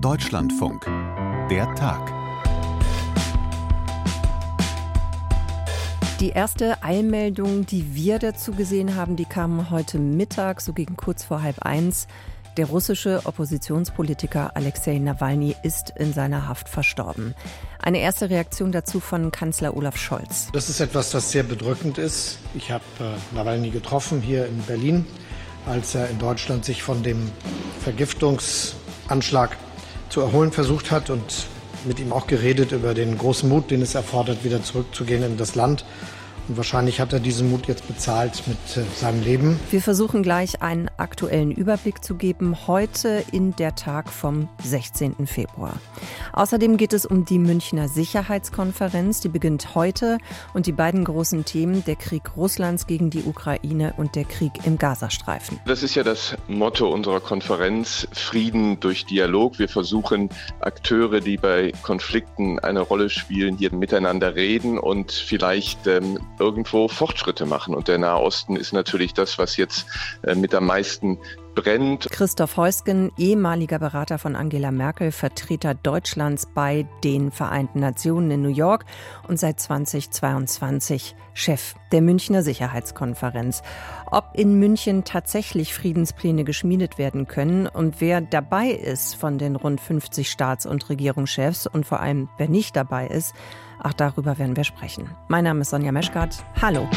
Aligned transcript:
Deutschlandfunk. 0.00 0.86
Der 1.50 1.72
Tag. 1.76 2.12
Die 6.18 6.30
erste 6.30 6.82
Eilmeldung, 6.82 7.64
die 7.64 7.94
wir 7.94 8.18
dazu 8.18 8.50
gesehen 8.50 8.96
haben, 8.96 9.14
die 9.14 9.24
kam 9.24 9.70
heute 9.70 10.00
Mittag, 10.00 10.62
so 10.62 10.72
gegen 10.72 10.96
kurz 10.96 11.22
vor 11.22 11.42
halb 11.42 11.62
eins. 11.62 12.08
Der 12.56 12.66
russische 12.66 13.20
Oppositionspolitiker 13.24 14.56
Alexei 14.56 14.98
Nawalny 14.98 15.54
ist 15.62 15.92
in 15.96 16.12
seiner 16.12 16.48
Haft 16.48 16.68
verstorben. 16.68 17.36
Eine 17.80 17.98
erste 17.98 18.30
Reaktion 18.30 18.72
dazu 18.72 18.98
von 18.98 19.30
Kanzler 19.30 19.76
Olaf 19.76 19.96
Scholz. 19.96 20.48
Das 20.52 20.68
ist 20.68 20.80
etwas, 20.80 21.10
das 21.10 21.30
sehr 21.30 21.44
bedrückend 21.44 21.98
ist. 21.98 22.40
Ich 22.54 22.72
habe 22.72 22.82
äh, 22.98 23.34
Nawalny 23.36 23.70
getroffen 23.70 24.22
hier 24.22 24.46
in 24.46 24.58
Berlin, 24.62 25.06
als 25.66 25.94
er 25.94 26.10
in 26.10 26.18
Deutschland 26.18 26.64
sich 26.64 26.82
von 26.82 27.04
dem 27.04 27.30
Vergiftungsanschlag 27.80 29.56
zu 30.08 30.20
erholen 30.20 30.52
versucht 30.52 30.90
hat 30.90 31.10
und 31.10 31.46
mit 31.84 32.00
ihm 32.00 32.12
auch 32.12 32.26
geredet 32.26 32.72
über 32.72 32.94
den 32.94 33.16
großen 33.16 33.48
Mut, 33.48 33.70
den 33.70 33.82
es 33.82 33.94
erfordert, 33.94 34.44
wieder 34.44 34.62
zurückzugehen 34.62 35.22
in 35.22 35.36
das 35.36 35.54
Land 35.54 35.84
und 36.48 36.56
wahrscheinlich 36.56 37.00
hat 37.00 37.12
er 37.12 37.20
diesen 37.20 37.50
Mut 37.50 37.66
jetzt 37.66 37.86
bezahlt 37.86 38.42
mit 38.46 38.58
äh, 38.76 38.84
seinem 38.96 39.22
Leben. 39.22 39.60
Wir 39.70 39.82
versuchen 39.82 40.22
gleich 40.22 40.62
einen 40.62 40.90
aktuellen 40.96 41.52
Überblick 41.52 42.02
zu 42.02 42.14
geben. 42.14 42.66
Heute 42.66 43.22
in 43.32 43.54
der 43.56 43.74
Tag 43.74 44.08
vom 44.08 44.48
16. 44.64 45.26
Februar. 45.26 45.74
Außerdem 46.32 46.76
geht 46.76 46.92
es 46.92 47.04
um 47.04 47.24
die 47.24 47.38
Münchner 47.38 47.88
Sicherheitskonferenz. 47.88 49.20
Die 49.20 49.28
beginnt 49.28 49.74
heute. 49.74 50.18
Und 50.54 50.66
die 50.66 50.72
beiden 50.72 51.04
großen 51.04 51.44
Themen, 51.44 51.84
der 51.84 51.96
Krieg 51.96 52.36
Russlands 52.36 52.86
gegen 52.86 53.10
die 53.10 53.24
Ukraine 53.24 53.94
und 53.96 54.14
der 54.14 54.24
Krieg 54.24 54.52
im 54.64 54.78
Gazastreifen. 54.78 55.60
Das 55.66 55.82
ist 55.82 55.94
ja 55.94 56.02
das 56.02 56.36
Motto 56.48 56.90
unserer 56.92 57.20
Konferenz, 57.20 58.08
Frieden 58.12 58.80
durch 58.80 59.04
Dialog. 59.04 59.58
Wir 59.58 59.68
versuchen 59.68 60.30
Akteure, 60.60 61.20
die 61.20 61.36
bei 61.36 61.72
Konflikten 61.82 62.58
eine 62.60 62.80
Rolle 62.80 63.10
spielen, 63.10 63.56
hier 63.58 63.74
miteinander 63.74 64.34
reden 64.34 64.78
und 64.78 65.12
vielleicht 65.12 65.86
ähm, 65.86 66.18
irgendwo 66.40 66.88
Fortschritte 66.88 67.46
machen. 67.46 67.74
Und 67.74 67.88
der 67.88 67.98
Nahe 67.98 68.20
Osten 68.20 68.56
ist 68.56 68.72
natürlich 68.72 69.14
das, 69.14 69.38
was 69.38 69.56
jetzt 69.56 69.86
äh, 70.22 70.34
mit 70.34 70.54
am 70.54 70.66
meisten 70.66 71.18
brennt. 71.54 72.08
Christoph 72.10 72.56
Heusgen, 72.56 73.10
ehemaliger 73.16 73.78
Berater 73.78 74.18
von 74.18 74.36
Angela 74.36 74.70
Merkel, 74.70 75.10
Vertreter 75.10 75.74
Deutschlands 75.74 76.46
bei 76.54 76.86
den 77.02 77.32
Vereinten 77.32 77.80
Nationen 77.80 78.30
in 78.30 78.42
New 78.42 78.48
York 78.48 78.84
und 79.26 79.38
seit 79.40 79.58
2022 79.58 81.16
Chef 81.34 81.74
der 81.90 82.02
Münchner 82.02 82.42
Sicherheitskonferenz. 82.42 83.62
Ob 84.10 84.30
in 84.34 84.58
München 84.58 85.04
tatsächlich 85.04 85.74
Friedenspläne 85.74 86.44
geschmiedet 86.44 86.98
werden 86.98 87.26
können 87.26 87.66
und 87.66 88.00
wer 88.00 88.20
dabei 88.20 88.70
ist 88.70 89.16
von 89.16 89.38
den 89.38 89.56
rund 89.56 89.80
50 89.80 90.30
Staats- 90.30 90.66
und 90.66 90.88
Regierungschefs 90.88 91.66
und 91.66 91.86
vor 91.86 92.00
allem 92.00 92.28
wer 92.38 92.48
nicht 92.48 92.76
dabei 92.76 93.08
ist, 93.08 93.34
auch 93.82 93.92
darüber 93.92 94.38
werden 94.38 94.56
wir 94.56 94.64
sprechen. 94.64 95.10
Mein 95.28 95.44
Name 95.44 95.60
ist 95.60 95.70
Sonja 95.70 95.92
Meschkat. 95.92 96.42
Hallo. 96.60 96.88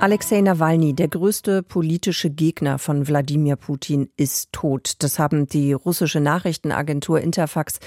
Alexei 0.00 0.40
Nawalny, 0.40 0.94
der 0.94 1.08
größte 1.08 1.64
politische 1.64 2.30
Gegner 2.30 2.78
von 2.78 3.08
Wladimir 3.08 3.56
Putin, 3.56 4.08
ist 4.16 4.52
tot. 4.52 4.92
Das 5.00 5.18
haben 5.18 5.48
die 5.48 5.72
russische 5.72 6.20
Nachrichtenagentur 6.20 7.20
Interfax 7.20 7.80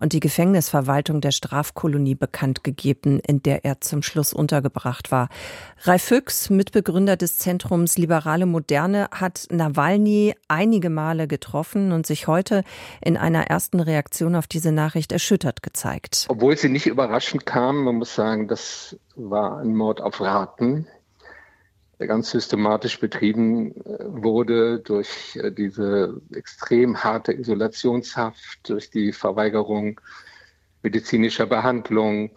und 0.00 0.12
die 0.12 0.20
Gefängnisverwaltung 0.20 1.20
der 1.20 1.32
Strafkolonie 1.32 2.14
bekannt 2.14 2.62
gegeben, 2.62 3.18
in 3.18 3.42
der 3.42 3.64
er 3.64 3.80
zum 3.80 4.02
Schluss 4.02 4.32
untergebracht 4.32 5.10
war. 5.10 5.28
Ralf 5.82 6.02
Füchs, 6.02 6.50
Mitbegründer 6.50 7.16
des 7.16 7.38
Zentrums 7.38 7.98
Liberale 7.98 8.46
Moderne, 8.46 9.08
hat 9.10 9.48
Nawalny 9.50 10.34
einige 10.46 10.88
Male 10.88 11.26
getroffen 11.26 11.90
und 11.90 12.06
sich 12.06 12.28
heute 12.28 12.62
in 13.00 13.16
einer 13.16 13.48
ersten 13.48 13.80
Reaktion 13.80 14.36
auf 14.36 14.46
diese 14.46 14.70
Nachricht 14.70 15.10
erschüttert 15.10 15.64
gezeigt. 15.64 16.26
Obwohl 16.28 16.56
sie 16.56 16.68
nicht 16.68 16.86
überraschend 16.86 17.44
kam, 17.44 17.82
man 17.82 17.96
muss 17.96 18.14
sagen, 18.14 18.46
das 18.46 18.96
war 19.16 19.58
ein 19.58 19.74
Mord 19.74 20.00
auf 20.00 20.20
Raten 20.20 20.86
der 21.98 22.06
ganz 22.06 22.30
systematisch 22.30 23.00
betrieben 23.00 23.72
äh, 23.72 23.98
wurde 24.00 24.80
durch 24.80 25.36
äh, 25.36 25.50
diese 25.50 26.20
extrem 26.32 27.02
harte 27.02 27.32
Isolationshaft, 27.32 28.68
durch 28.68 28.90
die 28.90 29.12
Verweigerung 29.12 30.00
medizinischer 30.82 31.46
Behandlung. 31.46 32.30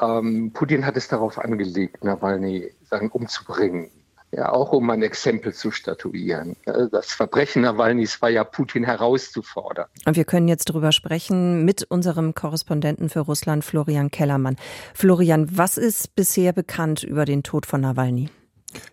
Ähm, 0.00 0.52
Putin 0.52 0.86
hat 0.86 0.96
es 0.96 1.08
darauf 1.08 1.38
angelegt, 1.38 2.04
Nawalny 2.04 2.70
sagen, 2.84 3.10
umzubringen. 3.10 3.90
Ja, 4.30 4.52
auch 4.52 4.72
um 4.72 4.90
ein 4.90 5.02
Exempel 5.02 5.54
zu 5.54 5.70
statuieren. 5.70 6.54
Das 6.66 7.12
Verbrechen 7.12 7.62
Nawalnys 7.62 8.20
war 8.20 8.28
ja 8.28 8.44
Putin 8.44 8.84
herauszufordern. 8.84 9.86
Und 10.04 10.16
wir 10.16 10.24
können 10.24 10.48
jetzt 10.48 10.68
darüber 10.68 10.92
sprechen 10.92 11.64
mit 11.64 11.84
unserem 11.84 12.34
Korrespondenten 12.34 13.08
für 13.08 13.20
Russland, 13.20 13.64
Florian 13.64 14.10
Kellermann. 14.10 14.56
Florian, 14.92 15.56
was 15.56 15.78
ist 15.78 16.14
bisher 16.14 16.52
bekannt 16.52 17.02
über 17.02 17.24
den 17.24 17.42
Tod 17.42 17.64
von 17.64 17.80
Nawalny? 17.80 18.28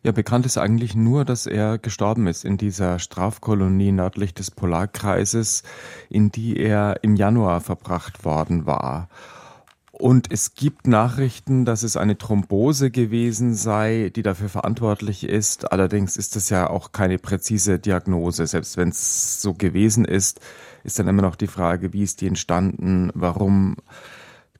Ja, 0.04 0.14
bekannt 0.14 0.46
ist 0.46 0.58
eigentlich 0.58 0.96
nur, 0.96 1.26
dass 1.26 1.48
er 1.48 1.78
gestorben 1.78 2.28
ist 2.28 2.46
in 2.46 2.58
dieser 2.58 2.98
Strafkolonie 2.98 3.92
nördlich 3.92 4.34
des 4.34 4.52
Polarkreises, 4.52 5.64
in 6.10 6.32
die 6.32 6.58
er 6.58 7.04
im 7.04 7.18
Januar 7.18 7.60
verbracht 7.60 8.24
worden 8.24 8.66
war. 8.66 9.10
Und 9.98 10.30
es 10.30 10.56
gibt 10.56 10.88
Nachrichten, 10.88 11.64
dass 11.64 11.82
es 11.82 11.96
eine 11.96 12.18
Thrombose 12.18 12.92
gewesen 12.92 13.56
sei, 13.56 14.12
die 14.14 14.24
dafür 14.24 14.50
verantwortlich 14.50 15.24
ist. 15.24 15.72
Allerdings 15.72 16.18
ist 16.18 16.36
das 16.36 16.50
ja 16.50 16.70
auch 16.70 16.92
keine 16.92 17.18
präzise 17.18 17.80
Diagnose. 17.80 18.46
Selbst 18.46 18.76
wenn 18.76 18.90
es 18.90 19.42
so 19.42 19.54
gewesen 19.54 20.04
ist, 20.04 20.42
ist 20.84 21.00
dann 21.00 21.08
immer 21.08 21.22
noch 21.22 21.38
die 21.38 21.48
Frage, 21.48 21.94
wie 21.94 22.04
ist 22.04 22.20
die 22.20 22.28
entstanden? 22.28 23.10
Warum 23.14 23.78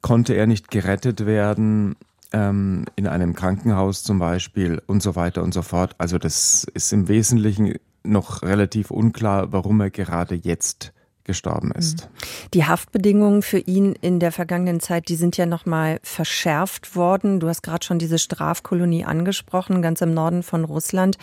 konnte 0.00 0.32
er 0.32 0.46
nicht 0.46 0.70
gerettet 0.70 1.26
werden? 1.26 1.96
Ähm, 2.32 2.86
in 2.96 3.06
einem 3.06 3.34
Krankenhaus 3.34 4.04
zum 4.04 4.18
Beispiel 4.18 4.80
und 4.86 5.02
so 5.02 5.16
weiter 5.16 5.42
und 5.42 5.52
so 5.52 5.60
fort. 5.60 5.94
Also 5.98 6.16
das 6.16 6.64
ist 6.72 6.94
im 6.94 7.08
Wesentlichen 7.08 7.74
noch 8.04 8.42
relativ 8.42 8.90
unklar, 8.90 9.52
warum 9.52 9.82
er 9.82 9.90
gerade 9.90 10.34
jetzt 10.34 10.94
gestorben 11.26 11.72
ist. 11.72 12.04
Mhm. 12.04 12.50
Die 12.54 12.64
Haftbedingungen 12.64 13.42
für 13.42 13.58
ihn 13.58 13.94
in 14.00 14.18
der 14.18 14.32
vergangenen 14.32 14.80
Zeit, 14.80 15.08
die 15.08 15.16
sind 15.16 15.36
ja 15.36 15.44
noch 15.44 15.66
mal 15.66 16.00
verschärft 16.02 16.96
worden. 16.96 17.40
Du 17.40 17.48
hast 17.48 17.62
gerade 17.62 17.84
schon 17.84 17.98
diese 17.98 18.18
Strafkolonie 18.18 19.04
angesprochen, 19.04 19.82
ganz 19.82 20.00
im 20.00 20.14
Norden 20.14 20.42
von 20.42 20.64
Russland. 20.64 21.18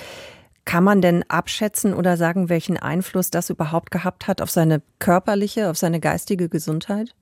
Kann 0.66 0.84
man 0.84 1.02
denn 1.02 1.25
abschätzen 1.28 1.94
oder 1.94 2.16
sagen, 2.16 2.47
welchen 2.47 2.78
Einfluss 2.78 3.31
das 3.31 3.50
überhaupt 3.50 3.91
gehabt 3.91 4.28
hat 4.28 4.41
auf 4.41 4.50
seine 4.50 4.81
körperliche, 5.00 5.69
auf 5.69 5.78
seine 5.78 6.00
geistige 6.00 6.47
Gesundheit? 6.47 7.16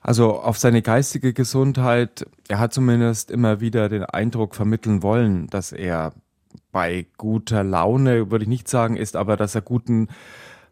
Also 0.00 0.38
auf 0.38 0.56
seine 0.56 0.82
geistige 0.82 1.32
Gesundheit, 1.32 2.24
er 2.48 2.60
hat 2.60 2.72
zumindest 2.72 3.30
immer 3.30 3.60
wieder 3.60 3.88
den 3.88 4.04
Eindruck 4.04 4.54
vermitteln 4.54 5.02
wollen, 5.02 5.48
dass 5.48 5.72
er 5.72 6.12
bei 6.70 7.06
guter 7.16 7.64
Laune, 7.64 8.30
würde 8.30 8.44
ich 8.44 8.48
nicht 8.48 8.68
sagen, 8.68 8.96
ist, 8.96 9.16
aber 9.16 9.36
dass 9.36 9.54
er 9.54 9.62
guten 9.62 10.08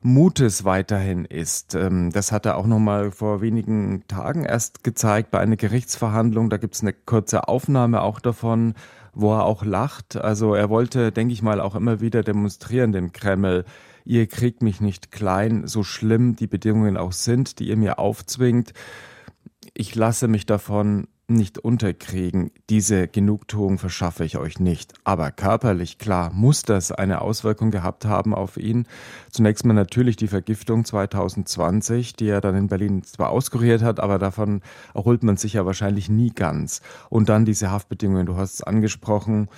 Mutes 0.07 0.67
weiterhin 0.67 1.25
ist. 1.25 1.75
Ähm, 1.75 2.11
das 2.13 2.31
hat 2.31 2.45
er 2.45 2.59
auch 2.59 2.67
noch 2.67 2.79
mal 2.79 3.11
vor 3.11 3.41
wenigen 3.41 4.07
Tagen 4.07 4.45
erst 4.45 4.85
gezeigt 4.85 5.31
bei 5.31 5.41
einer 5.41 5.57
Gerichtsverhandlung. 5.57 6.51
Da 6.51 6.59
gibt 6.59 6.75
es 6.75 6.83
eine 6.83 6.93
kurze 6.93 7.49
Aufnahme 7.49 8.03
auch 8.03 8.21
davon, 8.21 8.75
wo 9.15 9.33
er 9.33 9.45
auch 9.45 9.65
lacht. 9.65 10.17
Also 10.17 10.55
er 10.55 10.69
wollte, 10.69 11.11
denke 11.11 11.33
ich 11.33 11.41
mal, 11.41 11.59
auch 11.59 11.75
immer 11.75 12.03
wieder 12.03 12.23
demonstrieren 12.23 12.93
dem 12.93 13.13
Kreml. 13.13 13.65
Ihr 14.05 14.27
kriegt 14.27 14.63
mich 14.63 14.83
nicht 14.83 15.11
klein, 15.11 15.67
so 15.67 15.83
schlimm 15.83 16.37
die 16.37 16.49
Bedingungen 16.49 16.99
auch 16.99 17.13
sind, 17.13 17.59
die 17.59 17.69
ihr 17.69 17.79
mir 17.79 17.99
aufzwingt. 17.99 18.75
Ich 19.73 19.95
lasse 19.95 20.29
mich 20.29 20.45
davon 20.45 21.09
nicht 21.27 21.59
unterkriegen. 21.59 22.51
Diese 22.69 23.09
Genugtuung 23.09 23.79
verschaffe 23.79 24.25
ich 24.25 24.37
euch 24.37 24.59
nicht. 24.59 24.93
Aber 25.05 25.31
körperlich, 25.31 25.99
klar, 25.99 26.31
muss 26.33 26.63
das 26.63 26.93
eine 26.93 27.23
Auswirkung 27.23 27.71
gehabt 27.71 28.05
haben 28.05 28.35
auf 28.35 28.57
ihn. 28.57 28.87
Zunächst 29.31 29.65
mal 29.65 29.73
natürlich 29.73 30.17
die 30.17 30.29
Vergiftung 30.29 30.85
2020, 30.85 32.15
die 32.15 32.29
er 32.29 32.41
dann 32.41 32.55
in 32.55 32.69
Berlin 32.69 33.03
zwar 33.05 33.31
auskuriert 33.31 33.83
hat, 33.83 34.01
aber 34.01 34.19
davon 34.19 34.61
erholt 34.95 35.23
man 35.23 35.37
sich 35.37 35.55
ja 35.55 35.65
wahrscheinlich 35.65 36.09
nie 36.09 36.31
ganz. 36.31 36.83
Und 37.09 37.29
dann 37.29 37.45
diese 37.45 37.71
Haftbedingungen, 37.71 38.27
du 38.27 38.37
hast 38.37 38.55
es 38.55 38.63
angesprochen. 38.63 39.49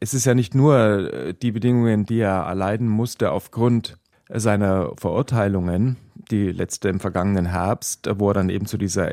Es 0.00 0.14
ist 0.14 0.24
ja 0.24 0.34
nicht 0.34 0.54
nur 0.54 1.12
äh, 1.12 1.34
die 1.34 1.52
Bedingungen, 1.52 2.04
die 2.04 2.20
er 2.20 2.42
erleiden 2.42 2.88
musste 2.88 3.32
aufgrund 3.32 3.96
seiner 4.28 4.92
Verurteilungen, 4.96 5.96
die 6.30 6.52
letzte 6.52 6.88
im 6.88 7.00
vergangenen 7.00 7.46
Herbst, 7.46 8.08
wo 8.16 8.28
er 8.30 8.34
dann 8.34 8.50
eben 8.50 8.66
zu 8.66 8.76
dieser 8.76 9.10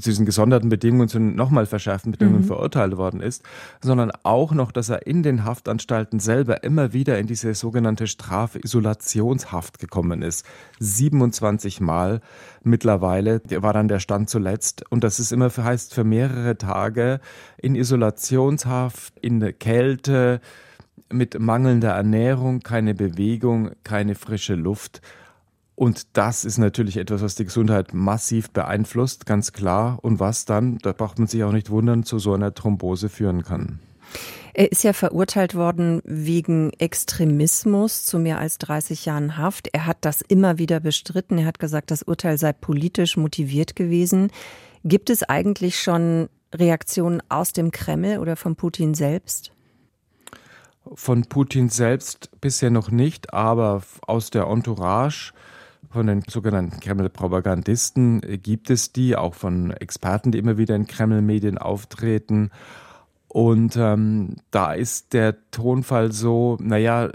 zu 0.00 0.10
diesen 0.10 0.26
gesonderten 0.26 0.68
Bedingungen, 0.68 1.08
zu 1.08 1.20
nochmal 1.20 1.66
verschärften 1.66 2.12
Bedingungen 2.12 2.42
mhm. 2.42 2.46
verurteilt 2.46 2.96
worden 2.96 3.20
ist, 3.20 3.42
sondern 3.80 4.12
auch 4.22 4.52
noch, 4.52 4.72
dass 4.72 4.88
er 4.88 5.06
in 5.06 5.22
den 5.22 5.44
Haftanstalten 5.44 6.20
selber 6.20 6.64
immer 6.64 6.92
wieder 6.92 7.18
in 7.18 7.26
diese 7.26 7.54
sogenannte 7.54 8.06
Strafisolationshaft 8.06 9.78
gekommen 9.78 10.22
ist. 10.22 10.44
27 10.80 11.80
Mal 11.80 12.20
mittlerweile 12.62 13.40
war 13.50 13.72
dann 13.72 13.88
der 13.88 14.00
Stand 14.00 14.28
zuletzt. 14.28 14.84
Und 14.90 15.04
das 15.04 15.18
ist 15.18 15.32
immer, 15.32 15.50
heißt, 15.56 15.94
für 15.94 16.04
mehrere 16.04 16.58
Tage 16.58 17.20
in 17.56 17.74
Isolationshaft, 17.74 19.18
in 19.20 19.40
der 19.40 19.52
Kälte, 19.52 20.40
mit 21.10 21.38
mangelnder 21.38 21.92
Ernährung, 21.92 22.60
keine 22.60 22.94
Bewegung, 22.94 23.70
keine 23.84 24.14
frische 24.14 24.54
Luft. 24.54 25.00
Und 25.74 26.16
das 26.16 26.44
ist 26.44 26.56
natürlich 26.58 26.96
etwas, 26.96 27.22
was 27.22 27.34
die 27.34 27.44
Gesundheit 27.44 27.92
massiv 27.92 28.50
beeinflusst, 28.50 29.26
ganz 29.26 29.52
klar. 29.52 29.98
Und 30.02 30.20
was 30.20 30.46
dann, 30.46 30.78
da 30.78 30.92
braucht 30.92 31.18
man 31.18 31.28
sich 31.28 31.44
auch 31.44 31.52
nicht 31.52 31.70
wundern, 31.70 32.02
zu 32.02 32.18
so 32.18 32.32
einer 32.32 32.54
Thrombose 32.54 33.08
führen 33.08 33.42
kann. 33.42 33.78
Er 34.54 34.72
ist 34.72 34.84
ja 34.84 34.94
verurteilt 34.94 35.54
worden 35.54 36.00
wegen 36.04 36.72
Extremismus 36.78 38.06
zu 38.06 38.18
mehr 38.18 38.38
als 38.38 38.56
30 38.56 39.04
Jahren 39.04 39.36
Haft. 39.36 39.68
Er 39.74 39.84
hat 39.84 39.98
das 40.00 40.22
immer 40.22 40.56
wieder 40.56 40.80
bestritten. 40.80 41.36
Er 41.36 41.44
hat 41.44 41.58
gesagt, 41.58 41.90
das 41.90 42.02
Urteil 42.02 42.38
sei 42.38 42.54
politisch 42.54 43.18
motiviert 43.18 43.76
gewesen. 43.76 44.30
Gibt 44.82 45.10
es 45.10 45.22
eigentlich 45.24 45.78
schon 45.78 46.30
Reaktionen 46.54 47.22
aus 47.28 47.52
dem 47.52 47.70
Kreml 47.70 48.18
oder 48.18 48.36
von 48.36 48.56
Putin 48.56 48.94
selbst? 48.94 49.52
Von 50.94 51.24
Putin 51.24 51.68
selbst 51.68 52.30
bisher 52.40 52.70
noch 52.70 52.90
nicht, 52.90 53.34
aber 53.34 53.82
aus 54.06 54.30
der 54.30 54.44
Entourage 54.44 55.32
von 55.90 56.06
den 56.06 56.22
sogenannten 56.28 56.80
Kreml-Propagandisten 56.80 58.20
gibt 58.42 58.70
es 58.70 58.92
die, 58.92 59.16
auch 59.16 59.34
von 59.34 59.70
Experten, 59.70 60.32
die 60.32 60.38
immer 60.38 60.58
wieder 60.58 60.76
in 60.76 60.86
Kreml-Medien 60.86 61.58
auftreten. 61.58 62.50
Und 63.28 63.76
ähm, 63.76 64.36
da 64.50 64.72
ist 64.72 65.12
der 65.12 65.50
Tonfall 65.50 66.12
so, 66.12 66.56
naja, 66.60 67.10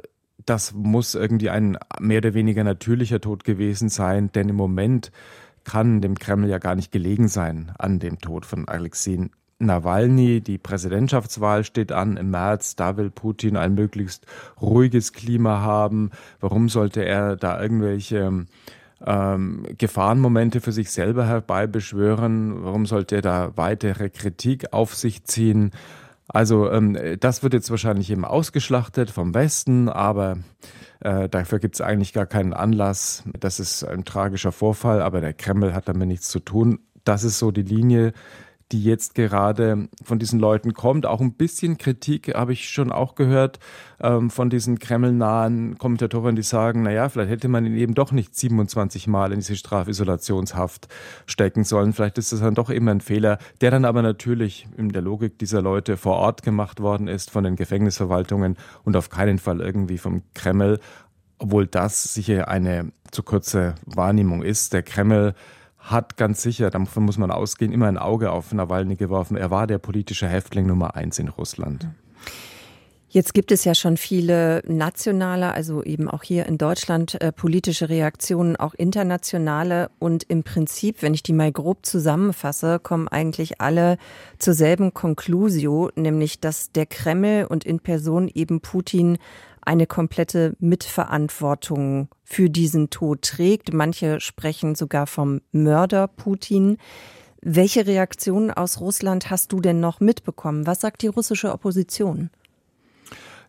das 0.46 0.74
muss 0.74 1.16
irgendwie 1.16 1.50
ein 1.50 1.78
mehr 2.00 2.20
oder 2.20 2.34
weniger 2.34 2.64
natürlicher 2.64 3.22
Tod 3.22 3.44
gewesen 3.44 3.90
sein, 3.90 4.32
denn 4.32 4.50
im 4.50 4.56
Moment 4.56 5.12
kann 5.64 6.02
dem 6.02 6.18
Kreml 6.18 6.50
ja 6.50 6.58
gar 6.58 6.76
nicht 6.76 6.92
gelegen 6.92 7.28
sein 7.28 7.72
an 7.78 8.00
dem 8.00 8.20
Tod 8.20 8.46
von 8.46 8.68
Alexei 8.68 9.30
Nawalny. 9.62 10.42
Die 10.42 10.58
Präsidentschaftswahl 10.58 11.64
steht 11.64 11.92
an 11.92 12.18
im 12.18 12.32
März. 12.32 12.76
Da 12.76 12.98
will 12.98 13.10
Putin 13.10 13.58
ein 13.58 13.76
möglichst 13.76 14.26
ruhiges 14.62 15.14
Klima 15.14 15.62
haben. 15.62 16.12
Warum 16.40 16.70
sollte 16.70 17.04
er 17.06 17.36
da 17.36 17.62
irgendwelche 17.62 18.46
ähm, 19.06 19.66
Gefahrenmomente 19.78 20.62
für 20.62 20.72
sich 20.72 20.92
selber 20.92 21.26
herbeibeschwören? 21.26 22.64
Warum 22.64 22.86
sollte 22.86 23.16
er 23.16 23.22
da 23.22 23.52
weitere 23.56 24.10
Kritik 24.10 24.74
auf 24.74 24.96
sich 24.96 25.24
ziehen? 25.24 25.72
Also 26.28 26.72
ähm, 26.72 26.98
das 27.20 27.44
wird 27.44 27.54
jetzt 27.54 27.72
wahrscheinlich 27.72 28.10
eben 28.10 28.26
ausgeschlachtet 28.26 29.12
vom 29.12 29.34
Westen, 29.34 29.90
aber 29.90 30.38
äh, 31.02 31.28
dafür 31.28 31.60
gibt 31.60 31.76
es 31.76 31.82
eigentlich 31.82 32.14
gar 32.14 32.26
keinen 32.26 32.54
Anlass. 32.54 33.24
Das 33.38 33.60
ist 33.60 33.84
ein 33.84 34.06
tragischer 34.06 34.52
Vorfall, 34.52 35.02
aber 35.02 35.20
der 35.20 35.34
Kreml 35.34 35.74
hat 35.74 35.90
damit 35.90 36.08
nichts 36.08 36.30
zu 36.30 36.40
tun. 36.40 36.80
Das 37.04 37.24
ist 37.24 37.40
so 37.40 37.52
die 37.52 37.64
Linie, 37.64 38.14
die 38.72 38.84
jetzt 38.84 39.16
gerade 39.16 39.90
von 40.04 40.20
diesen 40.20 40.40
Leuten 40.40 40.74
kommt. 40.74 41.06
Auch 41.06 41.22
ein 41.22 41.34
bisschen 41.34 41.78
Kritik 41.78 42.34
habe 42.34 42.54
ich 42.54 42.70
schon 42.70 42.92
auch 42.92 43.16
gehört 43.16 43.60
ähm, 44.00 44.30
von 44.30 44.50
diesen 44.50 44.80
kremlnahen 44.80 45.78
Kommentatoren, 45.78 46.36
die 46.36 46.44
sagen, 46.44 46.84
naja, 46.84 47.10
vielleicht 47.10 47.32
hätte 47.32 47.48
man 47.48 47.66
ihn 47.66 47.76
eben 47.76 47.94
doch 47.94 48.12
nicht 48.12 48.36
27 48.36 49.08
Mal 49.08 49.34
in 49.34 49.40
diese 49.40 49.56
Strafisolationshaft 49.56 50.88
stecken 51.26 51.64
sollen. 51.64 51.94
Vielleicht 51.94 52.18
ist 52.18 52.32
das 52.32 52.40
dann 52.40 52.56
doch 52.56 52.70
immer 52.70 52.92
ein 52.92 53.02
Fehler, 53.02 53.38
der 53.60 53.72
dann 53.72 53.86
aber 53.86 54.02
natürlich 54.02 54.68
in 54.78 54.90
der 54.90 55.02
Logik 55.02 55.38
dieser 55.38 55.62
Leute 55.62 55.98
vor 55.98 56.16
Ort 56.16 56.44
gemacht 56.44 56.80
worden 56.80 57.08
ist 57.08 57.30
von 57.30 57.44
den 57.44 57.56
Gefängnisverwaltungen 57.56 58.58
und 58.84 58.96
auf 58.96 59.10
keinen 59.10 59.40
Fall 59.40 59.60
irgendwie 59.60 59.98
vom 59.98 60.24
Kreml, 60.34 60.80
obwohl 61.38 61.68
das 61.68 62.14
sicher 62.14 62.48
eine 62.48 62.92
zu 63.12 63.24
kurze 63.24 63.76
Wahrnehmung 63.86 64.42
ist. 64.44 64.74
Der 64.74 64.84
Kreml 64.84 65.34
hat 65.82 66.16
ganz 66.16 66.42
sicher, 66.42 66.70
davon 66.70 67.04
muss 67.04 67.18
man 67.18 67.32
ausgehen, 67.32 67.72
immer 67.72 67.88
ein 67.88 67.98
Auge 67.98 68.32
auf 68.32 68.54
Nawalny 68.54 68.96
geworfen. 68.96 69.36
Er 69.36 69.52
war 69.52 69.68
der 69.68 69.80
politische 69.80 70.28
Häftling 70.28 70.68
Nummer 70.68 70.96
eins 70.96 71.20
in 71.20 71.28
Russland. 71.28 71.88
Jetzt 73.14 73.34
gibt 73.34 73.52
es 73.52 73.66
ja 73.66 73.76
schon 73.76 73.98
viele 73.98 74.64
nationale, 74.66 75.52
also 75.52 75.84
eben 75.84 76.10
auch 76.10 76.24
hier 76.24 76.46
in 76.46 76.58
Deutschland 76.58 77.20
äh, 77.20 77.34
politische 77.34 77.90
Reaktionen, 77.90 78.56
auch 78.56 78.74
internationale. 78.74 79.92
Und 80.00 80.24
im 80.24 80.44
Prinzip, 80.44 81.02
wenn 81.02 81.14
ich 81.14 81.22
die 81.22 81.34
mal 81.34 81.52
grob 81.52 81.86
zusammenfasse, 81.86 82.80
kommen 82.80 83.10
eigentlich 83.10 83.60
alle 83.60 83.98
zur 84.40 84.54
selben 84.54 84.94
Conclusio, 84.94 85.92
nämlich 85.98 86.40
dass 86.40 86.72
der 86.72 86.86
Kreml 86.86 87.48
und 87.50 87.66
in 87.66 87.82
Person 87.82 88.32
eben 88.34 88.62
Putin 88.62 89.18
eine 89.62 89.88
komplette 89.88 90.56
Mitverantwortung 90.60 92.10
für 92.24 92.50
diesen 92.50 92.90
Tod 92.90 93.22
trägt. 93.22 93.74
Manche 93.74 94.20
sprechen 94.20 94.76
sogar 94.76 95.08
vom 95.08 95.42
Mörder 95.52 96.08
Putin. 96.08 96.78
Welche 97.42 97.88
Reaktionen 97.88 98.52
aus 98.52 98.80
Russland 98.80 99.30
hast 99.30 99.52
du 99.52 99.62
denn 99.62 99.80
noch 99.80 100.00
mitbekommen? 100.00 100.68
Was 100.68 100.82
sagt 100.82 101.02
die 101.02 101.08
russische 101.08 101.52
Opposition? 101.52 102.30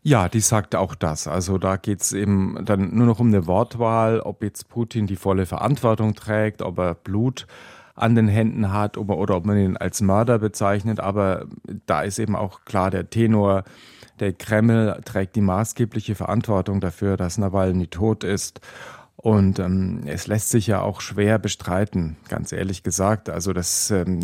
Ja, 0.02 0.28
die 0.28 0.40
sagt 0.40 0.74
auch 0.74 0.94
das. 0.94 1.28
Also 1.28 1.58
da 1.58 1.76
geht's 1.76 2.12
eben 2.12 2.58
dann 2.64 2.94
nur 2.94 3.06
noch 3.06 3.20
um 3.20 3.28
eine 3.28 3.46
Wortwahl, 3.46 4.20
ob 4.20 4.42
jetzt 4.42 4.68
Putin 4.68 5.06
die 5.06 5.16
volle 5.16 5.46
Verantwortung 5.46 6.14
trägt, 6.14 6.60
ob 6.60 6.78
er 6.78 6.94
Blut 6.94 7.46
an 7.94 8.14
den 8.14 8.28
Händen 8.28 8.72
hat 8.72 8.96
ob 8.96 9.10
er, 9.10 9.18
oder 9.18 9.36
ob 9.36 9.44
man 9.44 9.58
ihn 9.58 9.76
als 9.76 10.00
Mörder 10.00 10.38
bezeichnet. 10.38 10.98
Aber 10.98 11.46
da 11.86 12.02
ist 12.02 12.18
eben 12.18 12.34
auch 12.34 12.64
klar 12.64 12.90
der 12.90 13.10
Tenor, 13.10 13.64
der 14.22 14.32
Kreml 14.32 15.00
trägt 15.04 15.34
die 15.36 15.40
maßgebliche 15.40 16.14
Verantwortung 16.14 16.80
dafür, 16.80 17.16
dass 17.16 17.38
Nawalny 17.38 17.88
tot 17.88 18.24
ist. 18.24 18.60
Und 19.16 19.58
ähm, 19.58 20.02
es 20.06 20.26
lässt 20.26 20.50
sich 20.50 20.66
ja 20.66 20.80
auch 20.80 21.00
schwer 21.00 21.38
bestreiten, 21.38 22.16
ganz 22.28 22.52
ehrlich 22.52 22.82
gesagt. 22.82 23.28
Also 23.28 23.52
das 23.52 23.90
ähm, 23.90 24.20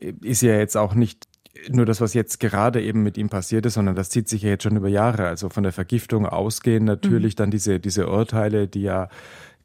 ist 0.00 0.42
ja 0.42 0.56
jetzt 0.56 0.76
auch 0.76 0.94
nicht 0.94 1.28
nur 1.68 1.86
das, 1.86 2.00
was 2.00 2.14
jetzt 2.14 2.40
gerade 2.40 2.82
eben 2.82 3.02
mit 3.02 3.18
ihm 3.18 3.28
passiert 3.28 3.66
ist, 3.66 3.74
sondern 3.74 3.94
das 3.94 4.10
zieht 4.10 4.28
sich 4.28 4.42
ja 4.42 4.50
jetzt 4.50 4.64
schon 4.64 4.76
über 4.76 4.88
Jahre. 4.88 5.26
Also 5.26 5.48
von 5.48 5.62
der 5.62 5.72
Vergiftung 5.72 6.26
ausgehen 6.26 6.84
natürlich 6.84 7.34
mhm. 7.34 7.36
dann 7.36 7.50
diese, 7.50 7.80
diese 7.80 8.08
Urteile, 8.08 8.68
die 8.68 8.82
ja 8.82 9.08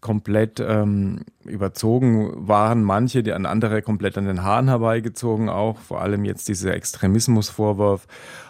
komplett 0.01 0.59
ähm, 0.59 1.19
überzogen 1.45 2.31
waren, 2.35 2.83
manche, 2.83 3.21
die 3.23 3.33
an 3.33 3.45
andere 3.45 3.81
komplett 3.83 4.17
an 4.17 4.25
den 4.25 4.43
Haaren 4.43 4.67
herbeigezogen 4.67 5.47
auch, 5.47 5.77
vor 5.77 6.01
allem 6.01 6.25
jetzt 6.25 6.47
dieser 6.47 6.73
Extremismusvorwurf 6.73 8.07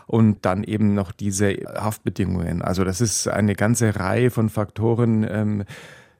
und 0.08 0.46
dann 0.46 0.64
eben 0.64 0.94
noch 0.94 1.12
diese 1.12 1.54
Haftbedingungen. 1.76 2.62
Also 2.62 2.84
das 2.86 3.02
ist 3.02 3.28
eine 3.28 3.56
ganze 3.56 3.98
Reihe 3.98 4.32
von 4.32 4.50
Faktoren, 4.50 5.26
ähm, 5.30 5.66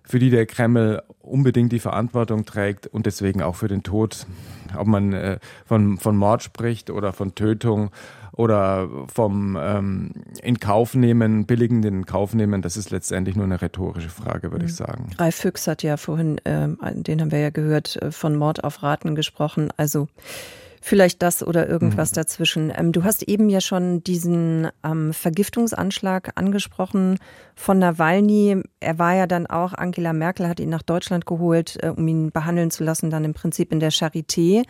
für 0.04 0.20
die 0.20 0.30
der 0.30 0.46
Kreml 0.46 1.02
unbedingt 1.22 1.72
die 1.72 1.80
Verantwortung 1.80 2.46
trägt 2.46 2.88
und 2.88 3.06
deswegen 3.06 3.42
auch 3.42 3.56
für 3.56 3.70
den 3.70 3.84
Tod, 3.84 4.28
ob 4.78 4.88
man 4.88 5.14
äh, 5.14 5.40
von, 5.66 5.98
von 5.98 6.18
Mord 6.18 6.44
spricht 6.44 6.90
oder 6.90 7.14
von 7.14 7.36
Tötung 7.36 7.92
oder 8.34 8.90
vom 9.14 9.58
ähm, 9.60 10.12
in 10.42 10.60
Kauf 10.60 10.96
nehmen, 10.96 11.46
billigenden 11.46 12.00
in 12.00 12.06
Kauf 12.06 12.34
nehmen, 12.34 12.62
das 12.62 12.78
ist 12.78 12.92
letztendlich 12.92 13.36
nur 13.36 13.46
eine 13.46 13.62
rhetorische 13.62 14.10
Frage, 14.10 14.52
würde 14.52 14.64
mhm. 14.64 14.70
ich 14.70 14.76
sagen. 14.76 15.10
Ralf 15.18 15.36
Füchs 15.36 15.68
hat 15.68 15.84
ja 15.84 15.98
vorhin, 15.98 16.38
äh, 16.46 16.68
den 16.94 17.22
haben 17.22 17.32
wir 17.32 17.40
ja 17.40 17.50
gehört, 17.50 18.02
äh, 18.02 18.12
von 18.12 18.36
Mord 18.36 18.64
auf 18.64 18.84
Raten 18.84 19.16
gesprochen. 19.16 19.70
Also 19.78 20.08
Vielleicht 20.84 21.22
das 21.22 21.44
oder 21.46 21.70
irgendwas 21.70 22.12
mhm. 22.12 22.16
dazwischen. 22.16 22.74
Ähm, 22.76 22.92
du 22.92 23.04
hast 23.04 23.22
eben 23.22 23.50
ja 23.50 23.62
schon 23.62 24.04
diesen 24.04 24.68
ähm, 24.84 25.14
Vergiftungsanschlag 25.14 26.32
angesprochen 26.34 27.20
von 27.56 27.78
Nawalny. 27.78 28.64
Er 28.80 28.98
war 28.98 29.14
ja 29.14 29.28
dann 29.28 29.46
auch, 29.46 29.74
Angela 29.74 30.12
Merkel 30.12 30.48
hat 30.48 30.60
ihn 30.60 30.70
nach 30.70 30.82
Deutschland 30.82 31.28
geholt, 31.28 31.78
äh, 31.84 31.90
um 31.90 32.08
ihn 32.08 32.32
behandeln 32.32 32.72
zu 32.72 32.84
lassen, 32.84 33.12
dann 33.12 33.26
im 33.26 33.36
Prinzip 33.36 33.72
in 33.72 33.80
der 33.80 33.92
Charité. 33.92 34.64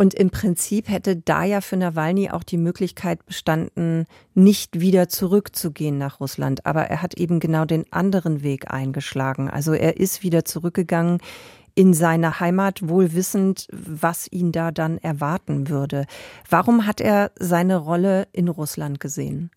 Und 0.00 0.14
im 0.14 0.30
Prinzip 0.30 0.88
hätte 0.88 1.16
da 1.16 1.42
ja 1.42 1.60
für 1.60 1.76
Nawalny 1.76 2.30
auch 2.30 2.44
die 2.44 2.56
Möglichkeit 2.56 3.26
bestanden, 3.26 4.06
nicht 4.32 4.78
wieder 4.78 5.08
zurückzugehen 5.08 5.98
nach 5.98 6.20
Russland. 6.20 6.64
Aber 6.64 6.82
er 6.82 7.02
hat 7.02 7.14
eben 7.14 7.40
genau 7.40 7.64
den 7.64 7.84
anderen 7.92 8.44
Weg 8.44 8.70
eingeschlagen. 8.70 9.50
Also 9.50 9.72
er 9.72 9.96
ist 9.98 10.22
wieder 10.22 10.44
zurückgegangen 10.44 11.18
in 11.74 11.94
seine 11.94 12.38
Heimat, 12.38 12.88
wohl 12.88 13.12
wissend, 13.14 13.66
was 13.72 14.30
ihn 14.30 14.52
da 14.52 14.70
dann 14.70 14.98
erwarten 14.98 15.68
würde. 15.68 16.06
Warum 16.48 16.86
hat 16.86 17.00
er 17.00 17.32
seine 17.36 17.76
Rolle 17.76 18.28
in 18.32 18.48
Russland 18.48 19.00
gesehen? 19.00 19.50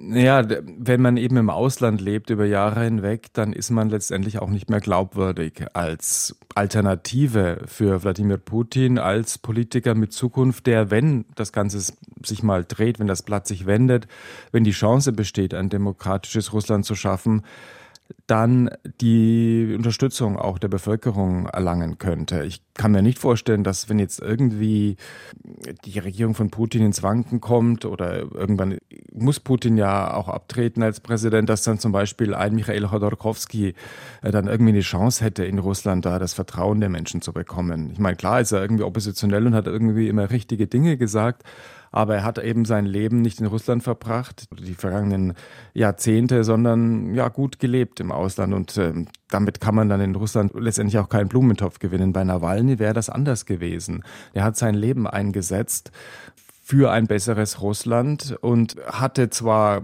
Ja, 0.00 0.44
wenn 0.48 1.02
man 1.02 1.16
eben 1.16 1.36
im 1.36 1.50
Ausland 1.50 2.00
lebt 2.00 2.30
über 2.30 2.44
Jahre 2.44 2.84
hinweg, 2.84 3.32
dann 3.32 3.52
ist 3.52 3.70
man 3.70 3.88
letztendlich 3.88 4.38
auch 4.38 4.48
nicht 4.48 4.70
mehr 4.70 4.80
glaubwürdig 4.80 5.66
als 5.74 6.36
Alternative 6.54 7.62
für 7.66 8.02
Wladimir 8.02 8.38
Putin, 8.38 8.98
als 8.98 9.38
Politiker 9.38 9.94
mit 9.94 10.12
Zukunft, 10.12 10.66
der, 10.66 10.90
wenn 10.92 11.24
das 11.34 11.52
Ganze 11.52 11.94
sich 12.24 12.42
mal 12.42 12.64
dreht, 12.64 13.00
wenn 13.00 13.08
das 13.08 13.22
Blatt 13.22 13.48
sich 13.48 13.66
wendet, 13.66 14.06
wenn 14.52 14.62
die 14.62 14.70
Chance 14.70 15.12
besteht, 15.12 15.52
ein 15.52 15.68
demokratisches 15.68 16.52
Russland 16.52 16.84
zu 16.84 16.94
schaffen, 16.94 17.42
dann 18.26 18.70
die 19.00 19.74
Unterstützung 19.76 20.36
auch 20.36 20.58
der 20.58 20.68
Bevölkerung 20.68 21.46
erlangen 21.46 21.98
könnte. 21.98 22.44
Ich 22.44 22.62
kann 22.74 22.92
mir 22.92 23.02
nicht 23.02 23.18
vorstellen, 23.18 23.64
dass 23.64 23.88
wenn 23.88 23.98
jetzt 23.98 24.20
irgendwie 24.20 24.96
die 25.84 25.98
Regierung 25.98 26.34
von 26.34 26.50
Putin 26.50 26.84
ins 26.84 27.02
Wanken 27.02 27.40
kommt 27.40 27.84
oder 27.84 28.18
irgendwann 28.18 28.78
muss 29.12 29.40
Putin 29.40 29.76
ja 29.76 30.12
auch 30.14 30.28
abtreten 30.28 30.82
als 30.82 31.00
Präsident, 31.00 31.48
dass 31.48 31.62
dann 31.62 31.78
zum 31.78 31.92
Beispiel 31.92 32.34
ein 32.34 32.54
Michael 32.54 32.86
Chodorkowski 32.86 33.74
äh, 34.22 34.30
dann 34.30 34.46
irgendwie 34.46 34.72
eine 34.72 34.80
Chance 34.80 35.24
hätte, 35.24 35.44
in 35.44 35.58
Russland 35.58 36.04
da 36.04 36.18
das 36.18 36.34
Vertrauen 36.34 36.80
der 36.80 36.88
Menschen 36.88 37.22
zu 37.22 37.32
bekommen. 37.32 37.90
Ich 37.92 37.98
meine, 37.98 38.16
klar 38.16 38.40
ist 38.40 38.52
er 38.52 38.60
irgendwie 38.60 38.84
oppositionell 38.84 39.46
und 39.46 39.54
hat 39.54 39.66
irgendwie 39.66 40.08
immer 40.08 40.30
richtige 40.30 40.66
Dinge 40.66 40.96
gesagt, 40.96 41.44
Aber 41.90 42.16
er 42.16 42.24
hat 42.24 42.38
eben 42.38 42.64
sein 42.64 42.86
Leben 42.86 43.20
nicht 43.20 43.40
in 43.40 43.46
Russland 43.46 43.82
verbracht, 43.82 44.46
die 44.58 44.74
vergangenen 44.74 45.34
Jahrzehnte, 45.74 46.44
sondern 46.44 47.14
ja 47.14 47.28
gut 47.28 47.58
gelebt 47.58 48.00
im 48.00 48.12
Ausland. 48.12 48.54
Und 48.54 48.76
äh, 48.76 48.92
damit 49.28 49.60
kann 49.60 49.74
man 49.74 49.88
dann 49.88 50.00
in 50.00 50.14
Russland 50.14 50.52
letztendlich 50.54 50.98
auch 50.98 51.08
keinen 51.08 51.28
Blumentopf 51.28 51.78
gewinnen. 51.78 52.12
Bei 52.12 52.24
Nawalny 52.24 52.78
wäre 52.78 52.94
das 52.94 53.10
anders 53.10 53.46
gewesen. 53.46 54.04
Er 54.32 54.44
hat 54.44 54.56
sein 54.56 54.74
Leben 54.74 55.06
eingesetzt 55.06 55.90
für 56.62 56.90
ein 56.90 57.06
besseres 57.06 57.62
Russland 57.62 58.36
und 58.42 58.76
hatte 58.86 59.30
zwar 59.30 59.82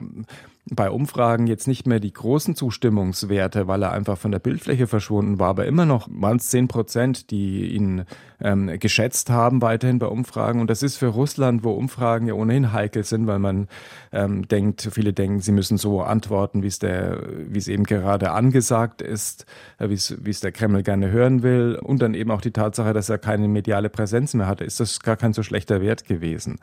bei 0.70 0.90
Umfragen 0.90 1.46
jetzt 1.46 1.68
nicht 1.68 1.86
mehr 1.86 2.00
die 2.00 2.12
großen 2.12 2.56
Zustimmungswerte, 2.56 3.68
weil 3.68 3.82
er 3.82 3.92
einfach 3.92 4.16
von 4.16 4.32
der 4.32 4.38
Bildfläche 4.38 4.86
verschwunden 4.86 5.38
war, 5.38 5.48
aber 5.48 5.66
immer 5.66 5.84
noch 5.84 6.08
waren 6.10 6.38
es 6.38 6.48
zehn 6.48 6.68
Prozent, 6.68 7.30
die 7.30 7.74
ihn 7.74 8.04
ähm, 8.40 8.78
geschätzt 8.78 9.28
haben, 9.28 9.60
weiterhin 9.60 9.98
bei 9.98 10.06
Umfragen. 10.06 10.60
Und 10.60 10.70
das 10.70 10.82
ist 10.82 10.96
für 10.96 11.08
Russland, 11.08 11.64
wo 11.64 11.72
Umfragen 11.72 12.28
ja 12.28 12.34
ohnehin 12.34 12.72
heikel 12.72 13.04
sind, 13.04 13.26
weil 13.26 13.38
man 13.38 13.68
ähm, 14.10 14.48
denkt, 14.48 14.88
viele 14.90 15.12
denken, 15.12 15.40
sie 15.40 15.52
müssen 15.52 15.76
so 15.76 16.00
antworten, 16.02 16.62
wie 16.62 16.68
es 16.68 17.68
eben 17.68 17.84
gerade 17.84 18.30
angesagt 18.30 19.02
ist, 19.02 19.44
äh, 19.78 19.90
wie 19.90 20.30
es 20.30 20.40
der 20.40 20.52
Kreml 20.52 20.82
gerne 20.82 21.10
hören 21.10 21.42
will. 21.42 21.78
Und 21.82 22.00
dann 22.00 22.14
eben 22.14 22.30
auch 22.30 22.40
die 22.40 22.52
Tatsache, 22.52 22.94
dass 22.94 23.10
er 23.10 23.18
keine 23.18 23.48
mediale 23.48 23.90
Präsenz 23.90 24.32
mehr 24.32 24.46
hatte, 24.46 24.64
ist 24.64 24.80
das 24.80 25.00
gar 25.00 25.16
kein 25.16 25.34
so 25.34 25.42
schlechter 25.42 25.82
Wert 25.82 26.06
gewesen. 26.06 26.58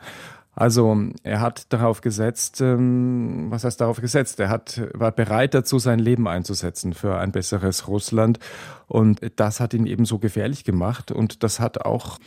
Also 0.54 0.96
er 1.22 1.40
hat 1.40 1.72
darauf 1.72 2.02
gesetzt, 2.02 2.60
ähm, 2.60 3.46
was 3.48 3.64
heißt 3.64 3.80
darauf 3.80 4.00
gesetzt? 4.00 4.38
Er 4.38 4.50
hat, 4.50 4.82
war 4.92 5.10
bereit 5.10 5.54
dazu, 5.54 5.78
sein 5.78 5.98
Leben 5.98 6.28
einzusetzen 6.28 6.92
für 6.92 7.16
ein 7.16 7.32
besseres 7.32 7.88
Russland. 7.88 8.38
Und 8.86 9.20
das 9.36 9.60
hat 9.60 9.72
ihn 9.72 9.86
eben 9.86 10.04
so 10.04 10.18
gefährlich 10.18 10.64
gemacht. 10.64 11.10
Und 11.10 11.42
das 11.42 11.58
hat 11.58 11.84
auch 11.86 12.18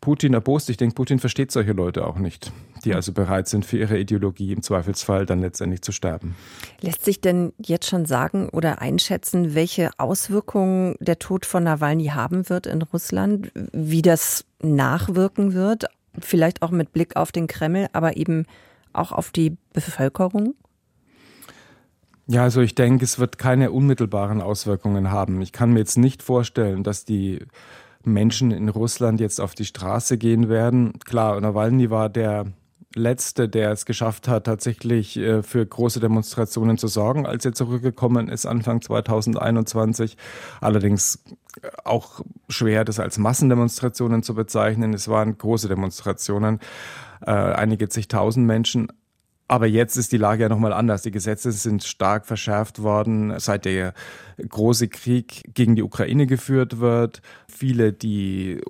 Putin 0.00 0.34
erbost. 0.34 0.70
Ich 0.70 0.76
denke, 0.76 0.94
Putin 0.94 1.18
versteht 1.18 1.52
solche 1.52 1.72
Leute 1.72 2.06
auch 2.06 2.16
nicht, 2.16 2.52
die 2.84 2.94
also 2.94 3.12
bereit 3.12 3.48
sind, 3.48 3.64
für 3.64 3.78
ihre 3.78 3.98
Ideologie 3.98 4.52
im 4.52 4.62
Zweifelsfall 4.62 5.26
dann 5.26 5.40
letztendlich 5.40 5.82
zu 5.82 5.92
sterben. 5.92 6.36
Lässt 6.80 7.04
sich 7.04 7.20
denn 7.20 7.52
jetzt 7.58 7.86
schon 7.86 8.06
sagen 8.06 8.48
oder 8.48 8.80
einschätzen, 8.80 9.54
welche 9.54 9.90
Auswirkungen 9.98 10.96
der 11.00 11.18
Tod 11.18 11.44
von 11.44 11.64
Nawalny 11.64 12.06
haben 12.06 12.48
wird 12.48 12.66
in 12.66 12.82
Russland, 12.82 13.52
wie 13.72 14.02
das 14.02 14.44
nachwirken 14.62 15.52
wird, 15.52 15.86
vielleicht 16.24 16.62
auch 16.62 16.70
mit 16.70 16.92
Blick 16.92 17.16
auf 17.16 17.32
den 17.32 17.46
Kreml, 17.46 17.88
aber 17.92 18.16
eben 18.16 18.46
auch 18.92 19.12
auf 19.12 19.30
die 19.30 19.56
Bevölkerung? 19.72 20.54
Ja, 22.26 22.44
also 22.44 22.60
ich 22.60 22.74
denke, 22.74 23.04
es 23.04 23.18
wird 23.18 23.38
keine 23.38 23.72
unmittelbaren 23.72 24.40
Auswirkungen 24.40 25.10
haben. 25.10 25.40
Ich 25.40 25.52
kann 25.52 25.72
mir 25.72 25.80
jetzt 25.80 25.98
nicht 25.98 26.22
vorstellen, 26.22 26.84
dass 26.84 27.04
die 27.04 27.40
Menschen 28.04 28.50
in 28.52 28.68
Russland 28.68 29.20
jetzt 29.20 29.40
auf 29.40 29.54
die 29.54 29.64
Straße 29.64 30.16
gehen 30.16 30.48
werden. 30.48 30.92
Klar, 31.04 31.40
Nawalny 31.40 31.90
war 31.90 32.08
der 32.08 32.46
Letzte, 32.94 33.48
der 33.48 33.70
es 33.70 33.84
geschafft 33.84 34.26
hat, 34.26 34.44
tatsächlich 34.44 35.16
äh, 35.16 35.44
für 35.44 35.64
große 35.64 36.00
Demonstrationen 36.00 36.76
zu 36.76 36.88
sorgen, 36.88 37.24
als 37.24 37.44
er 37.44 37.52
zurückgekommen 37.52 38.28
ist 38.28 38.46
Anfang 38.46 38.82
2021. 38.82 40.16
Allerdings 40.60 41.22
äh, 41.62 41.68
auch 41.84 42.22
schwer, 42.48 42.84
das 42.84 42.98
als 42.98 43.16
Massendemonstrationen 43.18 44.24
zu 44.24 44.34
bezeichnen. 44.34 44.92
Es 44.92 45.06
waren 45.06 45.38
große 45.38 45.68
Demonstrationen, 45.68 46.58
äh, 47.24 47.30
einige 47.30 47.88
zigtausend 47.88 48.46
Menschen. 48.46 48.88
Aber 49.46 49.66
jetzt 49.66 49.96
ist 49.96 50.10
die 50.10 50.16
Lage 50.16 50.44
ja 50.44 50.48
nochmal 50.48 50.72
anders. 50.72 51.02
Die 51.02 51.10
Gesetze 51.12 51.52
sind 51.52 51.84
stark 51.84 52.26
verschärft 52.26 52.82
worden, 52.82 53.38
seit 53.38 53.66
der 53.66 53.94
große 54.48 54.88
Krieg 54.88 55.42
gegen 55.54 55.76
die 55.76 55.82
Ukraine 55.82 56.26
geführt 56.26 56.80
wird. 56.80 57.22
Viele, 57.48 57.92
die 57.92 58.60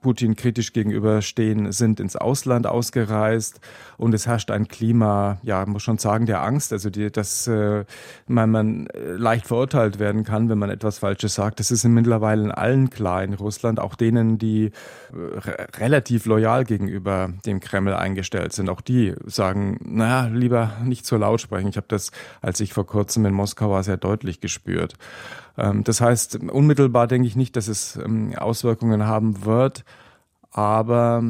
Putin 0.00 0.36
kritisch 0.36 0.72
gegenüberstehen, 0.72 1.72
sind 1.72 2.00
ins 2.00 2.16
Ausland 2.16 2.66
ausgereist 2.66 3.60
und 4.00 4.14
es 4.14 4.26
herrscht 4.26 4.50
ein 4.50 4.66
Klima, 4.66 5.36
ja, 5.42 5.66
muss 5.66 5.82
schon 5.82 5.98
sagen, 5.98 6.24
der 6.24 6.42
Angst, 6.42 6.72
also 6.72 6.88
die, 6.88 7.12
dass 7.12 7.46
äh, 7.46 7.84
man, 8.26 8.50
man 8.50 8.88
leicht 8.94 9.46
verurteilt 9.46 9.98
werden 9.98 10.24
kann, 10.24 10.48
wenn 10.48 10.58
man 10.58 10.70
etwas 10.70 10.98
Falsches 10.98 11.34
sagt. 11.34 11.60
Das 11.60 11.70
ist 11.70 11.84
mittlerweile 11.84 12.44
in 12.44 12.50
allen 12.50 12.88
klar 12.88 13.22
in 13.22 13.34
Russland, 13.34 13.78
auch 13.78 13.94
denen, 13.94 14.38
die 14.38 14.66
äh, 15.12 15.62
relativ 15.76 16.24
loyal 16.24 16.64
gegenüber 16.64 17.30
dem 17.44 17.60
Kreml 17.60 17.92
eingestellt 17.92 18.54
sind. 18.54 18.70
Auch 18.70 18.80
die 18.80 19.14
sagen, 19.26 19.78
naja, 19.84 20.28
lieber 20.28 20.72
nicht 20.82 21.04
so 21.04 21.18
laut 21.18 21.42
sprechen. 21.42 21.68
Ich 21.68 21.76
habe 21.76 21.88
das, 21.88 22.10
als 22.40 22.58
ich 22.60 22.72
vor 22.72 22.86
kurzem 22.86 23.26
in 23.26 23.34
Moskau 23.34 23.70
war, 23.70 23.82
sehr 23.82 23.98
deutlich 23.98 24.40
gespürt. 24.40 24.94
Ähm, 25.58 25.84
das 25.84 26.00
heißt, 26.00 26.36
unmittelbar 26.36 27.06
denke 27.06 27.28
ich 27.28 27.36
nicht, 27.36 27.54
dass 27.54 27.68
es 27.68 27.96
ähm, 27.96 28.34
Auswirkungen 28.34 29.06
haben 29.06 29.44
wird, 29.44 29.84
aber 30.50 31.22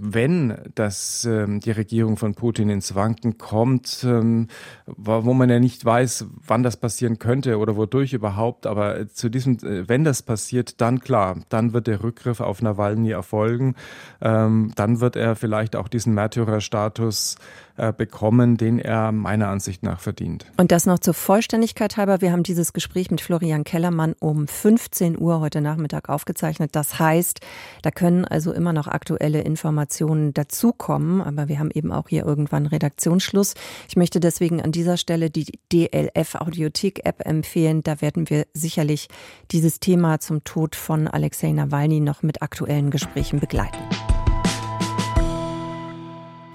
wenn 0.00 0.56
das 0.74 1.24
ähm, 1.24 1.60
die 1.60 1.70
Regierung 1.70 2.16
von 2.16 2.34
Putin 2.34 2.68
ins 2.68 2.94
Wanken 2.94 3.38
kommt, 3.38 4.04
ähm, 4.04 4.48
wo 4.86 5.32
man 5.32 5.48
ja 5.48 5.58
nicht 5.58 5.84
weiß, 5.84 6.26
wann 6.46 6.62
das 6.62 6.76
passieren 6.76 7.18
könnte 7.18 7.58
oder 7.58 7.76
wodurch 7.76 8.12
überhaupt, 8.12 8.66
aber 8.66 9.08
zu 9.08 9.28
diesem, 9.28 9.54
äh, 9.58 9.88
wenn 9.88 10.04
das 10.04 10.22
passiert, 10.22 10.80
dann 10.80 11.00
klar, 11.00 11.38
dann 11.48 11.72
wird 11.72 11.86
der 11.86 12.02
Rückgriff 12.02 12.40
auf 12.40 12.62
Nawalny 12.62 13.10
erfolgen, 13.10 13.74
ähm, 14.20 14.72
dann 14.76 15.00
wird 15.00 15.16
er 15.16 15.36
vielleicht 15.36 15.76
auch 15.76 15.88
diesen 15.88 16.14
Märtyrerstatus 16.14 17.36
äh, 17.76 17.92
bekommen, 17.92 18.56
den 18.56 18.78
er 18.78 19.12
meiner 19.12 19.48
Ansicht 19.48 19.82
nach 19.82 20.00
verdient. 20.00 20.46
Und 20.56 20.72
das 20.72 20.86
noch 20.86 20.98
zur 20.98 21.14
Vollständigkeit 21.14 21.96
halber. 21.96 22.20
Wir 22.20 22.32
haben 22.32 22.42
dieses 22.42 22.72
Gespräch 22.72 23.10
mit 23.10 23.20
Florian 23.20 23.64
Kellermann 23.64 24.14
um 24.18 24.48
15 24.48 25.18
Uhr 25.18 25.40
heute 25.40 25.60
Nachmittag 25.60 26.08
aufgezeichnet. 26.08 26.70
Das 26.74 26.98
heißt, 26.98 27.40
da 27.82 27.90
können 27.90 28.24
also 28.24 28.52
immer 28.52 28.72
noch 28.72 28.88
aktuelle 28.88 29.42
Informationen 29.42 29.85
dazukommen. 30.34 31.20
Aber 31.20 31.48
wir 31.48 31.58
haben 31.58 31.70
eben 31.70 31.92
auch 31.92 32.08
hier 32.08 32.24
irgendwann 32.24 32.66
Redaktionsschluss. 32.66 33.54
Ich 33.88 33.96
möchte 33.96 34.20
deswegen 34.20 34.62
an 34.62 34.72
dieser 34.72 34.96
Stelle 34.96 35.30
die 35.30 35.46
DLF 35.72 36.36
Audiothek 36.36 37.04
App 37.04 37.26
empfehlen. 37.26 37.82
Da 37.82 38.00
werden 38.00 38.30
wir 38.30 38.46
sicherlich 38.54 39.08
dieses 39.52 39.80
Thema 39.80 40.20
zum 40.20 40.44
Tod 40.44 40.76
von 40.76 41.08
Alexei 41.08 41.52
Nawalny 41.52 42.00
noch 42.00 42.22
mit 42.22 42.42
aktuellen 42.42 42.90
Gesprächen 42.90 43.40
begleiten. 43.40 43.78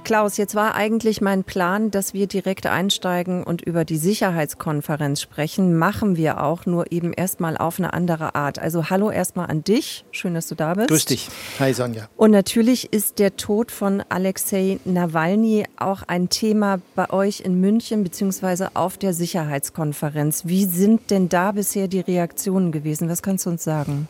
Klaus, 0.03 0.37
jetzt 0.37 0.55
war 0.55 0.75
eigentlich 0.75 1.21
mein 1.21 1.43
Plan, 1.43 1.91
dass 1.91 2.13
wir 2.13 2.25
direkt 2.27 2.65
einsteigen 2.65 3.43
und 3.43 3.61
über 3.61 3.85
die 3.85 3.97
Sicherheitskonferenz 3.97 5.21
sprechen. 5.21 5.77
Machen 5.77 6.17
wir 6.17 6.43
auch, 6.43 6.65
nur 6.65 6.91
eben 6.91 7.13
erstmal 7.13 7.55
auf 7.55 7.77
eine 7.77 7.93
andere 7.93 8.33
Art. 8.35 8.57
Also 8.57 8.89
hallo 8.89 9.11
erstmal 9.11 9.49
an 9.49 9.63
dich. 9.63 10.03
Schön, 10.11 10.33
dass 10.33 10.47
du 10.47 10.55
da 10.55 10.73
bist. 10.73 10.89
Grüß 10.89 11.05
dich. 11.05 11.29
Hi 11.59 11.73
Sonja. 11.73 12.09
Und 12.17 12.31
natürlich 12.31 12.91
ist 12.91 13.19
der 13.19 13.37
Tod 13.37 13.71
von 13.71 14.03
Alexei 14.09 14.79
Nawalny 14.85 15.65
auch 15.77 16.01
ein 16.03 16.29
Thema 16.29 16.81
bei 16.95 17.09
euch 17.11 17.41
in 17.41 17.61
München 17.61 18.03
beziehungsweise 18.03 18.75
auf 18.75 18.97
der 18.97 19.13
Sicherheitskonferenz. 19.13 20.45
Wie 20.45 20.65
sind 20.65 21.11
denn 21.11 21.29
da 21.29 21.51
bisher 21.51 21.87
die 21.87 21.99
Reaktionen 21.99 22.71
gewesen? 22.71 23.07
Was 23.07 23.21
kannst 23.21 23.45
du 23.45 23.51
uns 23.51 23.63
sagen? 23.63 24.09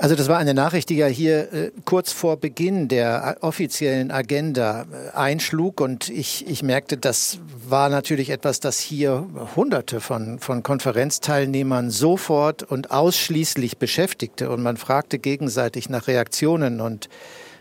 Also 0.00 0.14
das 0.14 0.28
war 0.28 0.38
eine 0.38 0.54
Nachricht, 0.54 0.90
die 0.90 0.96
ja 0.96 1.08
hier 1.08 1.52
äh, 1.52 1.72
kurz 1.84 2.12
vor 2.12 2.36
Beginn 2.36 2.86
der 2.86 3.38
offiziellen 3.40 4.12
Agenda 4.12 4.82
äh, 4.82 5.16
einschlug 5.16 5.80
und 5.80 6.08
ich, 6.08 6.48
ich 6.48 6.62
merkte, 6.62 6.96
das 6.96 7.40
war 7.68 7.88
natürlich 7.88 8.30
etwas, 8.30 8.60
das 8.60 8.78
hier 8.78 9.26
Hunderte 9.56 10.00
von, 10.00 10.38
von 10.38 10.62
Konferenzteilnehmern 10.62 11.90
sofort 11.90 12.62
und 12.62 12.92
ausschließlich 12.92 13.78
beschäftigte 13.78 14.50
und 14.50 14.62
man 14.62 14.76
fragte 14.76 15.18
gegenseitig 15.18 15.88
nach 15.88 16.06
Reaktionen 16.06 16.80
und 16.80 17.08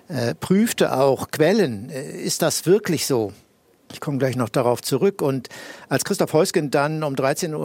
äh, 0.07 0.35
prüfte 0.35 0.95
auch 0.95 1.31
Quellen. 1.31 1.89
Äh, 1.89 2.21
ist 2.21 2.43
das 2.43 2.67
wirklich 2.67 3.07
so? 3.07 3.33
Ich 3.93 4.01
komme 4.01 4.17
gleich 4.17 4.35
noch 4.35 4.49
darauf 4.49 4.81
zurück. 4.81 5.21
Und 5.21 5.47
als 5.89 6.03
Christoph 6.03 6.33
Heusgen 6.33 6.71
dann 6.71 7.03
um 7.03 7.15
13.30 7.15 7.55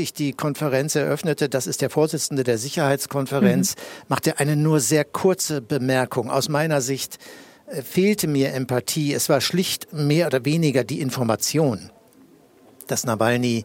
Uhr 0.00 0.08
die 0.16 0.32
Konferenz 0.32 0.94
eröffnete, 0.94 1.48
das 1.48 1.66
ist 1.66 1.82
der 1.82 1.90
Vorsitzende 1.90 2.44
der 2.44 2.58
Sicherheitskonferenz, 2.58 3.74
mhm. 3.74 4.04
machte 4.08 4.30
er 4.30 4.40
eine 4.40 4.56
nur 4.56 4.80
sehr 4.80 5.04
kurze 5.04 5.60
Bemerkung. 5.60 6.30
Aus 6.30 6.48
meiner 6.48 6.80
Sicht 6.80 7.18
äh, 7.66 7.82
fehlte 7.82 8.28
mir 8.28 8.52
Empathie. 8.54 9.12
Es 9.12 9.28
war 9.28 9.40
schlicht 9.40 9.92
mehr 9.92 10.26
oder 10.28 10.44
weniger 10.44 10.84
die 10.84 11.00
Information, 11.00 11.90
dass 12.86 13.04
Nawalny 13.04 13.64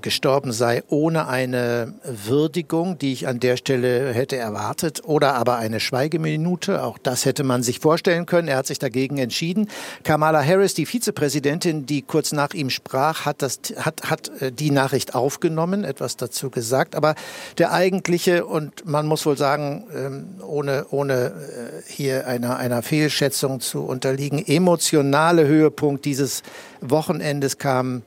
gestorben 0.00 0.52
sei, 0.52 0.82
ohne 0.88 1.28
eine 1.28 1.94
Würdigung, 2.04 2.98
die 2.98 3.12
ich 3.12 3.26
an 3.26 3.40
der 3.40 3.56
Stelle 3.56 4.12
hätte 4.12 4.36
erwartet, 4.36 5.02
oder 5.04 5.34
aber 5.34 5.56
eine 5.56 5.80
Schweigeminute. 5.80 6.82
Auch 6.82 6.98
das 6.98 7.24
hätte 7.24 7.44
man 7.44 7.62
sich 7.62 7.80
vorstellen 7.80 8.26
können. 8.26 8.48
Er 8.48 8.58
hat 8.58 8.66
sich 8.66 8.78
dagegen 8.78 9.18
entschieden. 9.18 9.68
Kamala 10.04 10.44
Harris, 10.44 10.74
die 10.74 10.86
Vizepräsidentin, 10.86 11.86
die 11.86 12.02
kurz 12.02 12.32
nach 12.32 12.54
ihm 12.54 12.70
sprach, 12.70 13.24
hat, 13.24 13.42
das, 13.42 13.60
hat, 13.76 14.08
hat 14.08 14.30
äh, 14.40 14.52
die 14.52 14.70
Nachricht 14.70 15.14
aufgenommen, 15.14 15.84
etwas 15.84 16.16
dazu 16.16 16.50
gesagt. 16.50 16.94
Aber 16.94 17.14
der 17.58 17.72
eigentliche, 17.72 18.46
und 18.46 18.86
man 18.86 19.06
muss 19.06 19.26
wohl 19.26 19.36
sagen, 19.36 19.84
ähm, 19.94 20.26
ohne, 20.46 20.86
ohne 20.90 21.14
äh, 21.14 21.90
hier 21.90 22.26
einer, 22.26 22.56
einer 22.56 22.82
Fehlschätzung 22.82 23.60
zu 23.60 23.82
unterliegen, 23.84 24.44
emotionale 24.44 25.46
Höhepunkt 25.46 26.04
dieses 26.04 26.42
Wochenendes 26.80 27.58
kam 27.58 28.02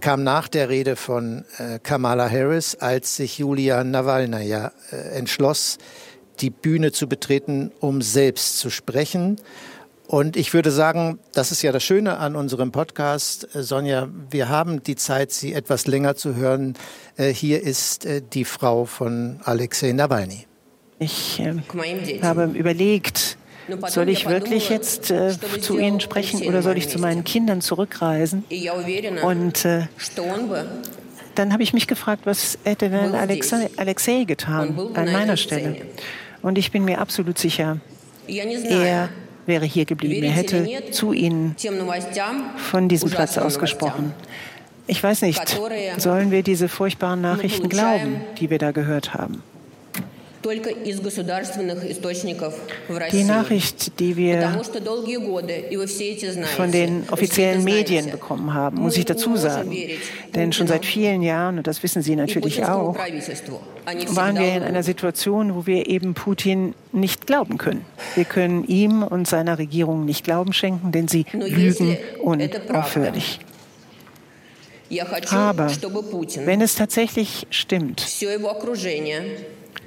kam 0.00 0.22
nach 0.22 0.48
der 0.48 0.68
Rede 0.68 0.96
von 0.96 1.44
äh, 1.58 1.78
Kamala 1.78 2.30
Harris, 2.30 2.74
als 2.74 3.16
sich 3.16 3.38
Julia 3.38 3.84
Nawalnaja 3.84 4.72
äh, 4.90 4.96
entschloss, 5.16 5.78
die 6.40 6.50
Bühne 6.50 6.92
zu 6.92 7.08
betreten, 7.08 7.72
um 7.80 8.02
selbst 8.02 8.58
zu 8.58 8.70
sprechen. 8.70 9.36
Und 10.06 10.36
ich 10.36 10.54
würde 10.54 10.70
sagen, 10.70 11.18
das 11.32 11.52
ist 11.52 11.60
ja 11.60 11.70
das 11.70 11.84
Schöne 11.84 12.16
an 12.16 12.34
unserem 12.34 12.72
Podcast. 12.72 13.54
Äh, 13.54 13.62
Sonja, 13.62 14.08
wir 14.30 14.48
haben 14.48 14.82
die 14.82 14.96
Zeit, 14.96 15.32
Sie 15.32 15.52
etwas 15.52 15.86
länger 15.86 16.16
zu 16.16 16.34
hören. 16.34 16.74
Äh, 17.16 17.32
hier 17.32 17.62
ist 17.62 18.06
äh, 18.06 18.22
die 18.22 18.44
Frau 18.44 18.84
von 18.84 19.40
Alexei 19.44 19.92
Nawalny. 19.92 20.46
Ich 20.98 21.40
äh, 21.40 21.54
habe 22.22 22.44
überlegt, 22.44 23.36
soll 23.88 24.08
ich 24.08 24.28
wirklich 24.28 24.68
jetzt 24.68 25.10
äh, 25.10 25.32
zu 25.60 25.78
Ihnen 25.78 26.00
sprechen 26.00 26.46
oder 26.46 26.62
soll 26.62 26.76
ich 26.76 26.88
zu 26.88 26.98
meinen 26.98 27.24
Kindern 27.24 27.60
zurückreisen? 27.60 28.44
Und 29.22 29.64
äh, 29.64 29.86
dann 31.34 31.52
habe 31.52 31.62
ich 31.62 31.72
mich 31.72 31.86
gefragt, 31.86 32.22
was 32.24 32.58
hätte 32.64 32.90
denn 32.90 33.14
Alexei, 33.14 33.70
Alexei 33.76 34.24
getan 34.24 34.78
an 34.94 35.12
meiner 35.12 35.36
Stelle? 35.36 35.76
Und 36.42 36.58
ich 36.58 36.72
bin 36.72 36.84
mir 36.84 37.00
absolut 37.00 37.38
sicher, 37.38 37.78
er 38.26 39.08
wäre 39.46 39.64
hier 39.64 39.84
geblieben. 39.84 40.24
Er 40.24 40.32
hätte 40.32 40.90
zu 40.90 41.12
Ihnen 41.12 41.56
von 42.56 42.88
diesem 42.88 43.10
Platz 43.10 43.38
aus 43.38 43.58
gesprochen. 43.58 44.12
Ich 44.86 45.02
weiß 45.02 45.22
nicht, 45.22 45.58
sollen 45.98 46.30
wir 46.30 46.42
diese 46.42 46.68
furchtbaren 46.68 47.20
Nachrichten 47.20 47.68
glauben, 47.68 48.20
die 48.40 48.50
wir 48.50 48.58
da 48.58 48.70
gehört 48.70 49.14
haben? 49.14 49.42
Die 53.12 53.24
Nachricht, 53.24 53.98
die 53.98 54.16
wir 54.16 54.62
von 56.56 56.72
den 56.72 57.04
offiziellen 57.10 57.64
Medien 57.64 58.10
bekommen 58.10 58.54
haben, 58.54 58.78
muss 58.78 58.96
ich 58.96 59.04
dazu 59.04 59.36
sagen. 59.36 59.76
Denn 60.34 60.52
schon 60.52 60.66
seit 60.68 60.84
vielen 60.84 61.22
Jahren, 61.22 61.58
und 61.58 61.66
das 61.66 61.82
wissen 61.82 62.02
Sie 62.02 62.14
natürlich 62.14 62.64
auch, 62.64 62.96
waren 62.96 64.38
wir 64.38 64.54
in 64.54 64.62
einer 64.62 64.82
Situation, 64.82 65.54
wo 65.54 65.66
wir 65.66 65.88
eben 65.88 66.14
Putin 66.14 66.74
nicht 66.92 67.26
glauben 67.26 67.58
können. 67.58 67.84
Wir 68.14 68.24
können 68.24 68.64
ihm 68.64 69.02
und 69.02 69.26
seiner 69.26 69.58
Regierung 69.58 70.04
nicht 70.04 70.24
Glauben 70.24 70.52
schenken, 70.52 70.92
denn 70.92 71.08
sie 71.08 71.24
lügen 71.32 71.96
unaufhörlich. 72.22 73.40
Aber 75.30 75.70
wenn 76.44 76.60
es 76.60 76.74
tatsächlich 76.76 77.46
stimmt, 77.50 78.00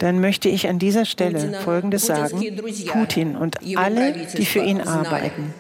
dann 0.02 0.20
möchte 0.20 0.50
ich 0.50 0.68
an 0.68 0.80
dieser 0.80 1.06
Stelle 1.06 1.60
Folgendes 1.62 2.08
sagen. 2.08 2.44
Putin 2.88 3.36
und 3.36 3.58
alle, 3.76 4.14
die 4.14 4.46
für 4.46 4.64
ihn 4.64 4.82
arbeiten, 4.82 5.54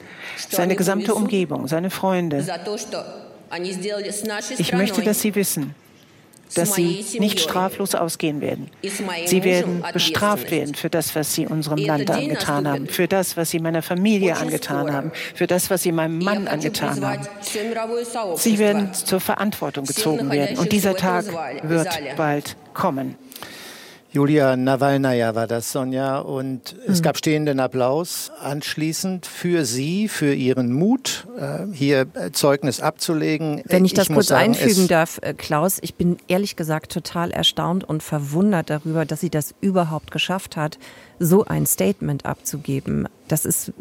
seine 0.49 0.75
gesamte 0.75 1.13
Umgebung, 1.13 1.67
seine 1.67 1.91
Freunde, 1.91 2.43
ich 4.57 4.73
möchte, 4.73 5.01
dass 5.03 5.21
sie 5.21 5.35
wissen, 5.35 5.75
dass 6.55 6.73
sie 6.73 7.05
nicht 7.19 7.39
straflos 7.39 7.93
ausgehen 7.93 8.41
werden. 8.41 8.71
Sie 9.25 9.43
werden 9.43 9.83
bestraft 9.93 10.49
werden 10.49 10.73
für 10.73 10.89
das, 10.89 11.15
was 11.15 11.35
sie 11.35 11.45
unserem 11.45 11.77
Land 11.77 12.09
angetan 12.09 12.67
haben, 12.67 12.87
für 12.87 13.07
das, 13.07 13.37
was 13.37 13.51
sie 13.51 13.59
meiner 13.59 13.83
Familie 13.83 14.37
angetan 14.37 14.91
haben, 14.91 15.11
für 15.35 15.45
das, 15.45 15.69
was 15.69 15.83
sie 15.83 15.91
meinem 15.91 16.17
Mann 16.17 16.47
angetan 16.47 17.05
haben. 17.05 17.27
Sie 18.37 18.57
werden 18.57 18.91
zur 18.95 19.19
Verantwortung 19.19 19.85
gezogen 19.85 20.31
werden. 20.31 20.57
Und 20.57 20.71
dieser 20.71 20.95
Tag 20.95 21.25
wird 21.61 21.89
bald 22.17 22.55
kommen. 22.73 23.15
Julia 24.13 24.57
Nawalnaja 24.57 25.35
war 25.35 25.47
das, 25.47 25.71
Sonja. 25.71 26.19
Und 26.19 26.75
es 26.85 26.99
mhm. 26.99 27.03
gab 27.03 27.17
stehenden 27.17 27.61
Applaus 27.61 28.29
anschließend 28.41 29.25
für 29.25 29.63
Sie, 29.63 30.09
für 30.09 30.33
Ihren 30.33 30.73
Mut, 30.73 31.27
äh, 31.37 31.73
hier 31.73 32.07
äh, 32.15 32.31
Zeugnis 32.33 32.81
abzulegen. 32.81 33.61
Wenn 33.65 33.85
ich 33.85 33.93
das 33.93 34.09
ich 34.09 34.13
kurz 34.13 34.27
sagen, 34.27 34.51
einfügen 34.51 34.89
darf, 34.89 35.19
äh, 35.21 35.33
Klaus, 35.33 35.79
ich 35.81 35.95
bin 35.95 36.17
ehrlich 36.27 36.57
gesagt 36.57 36.91
total 36.91 37.31
erstaunt 37.31 37.87
und 37.87 38.03
verwundert 38.03 38.69
darüber, 38.69 39.05
dass 39.05 39.21
sie 39.21 39.29
das 39.29 39.55
überhaupt 39.61 40.11
geschafft 40.11 40.57
hat, 40.57 40.77
so 41.19 41.45
ein 41.45 41.65
Statement 41.65 42.25
abzugeben. 42.25 43.07
Das 43.29 43.45
ist 43.45 43.71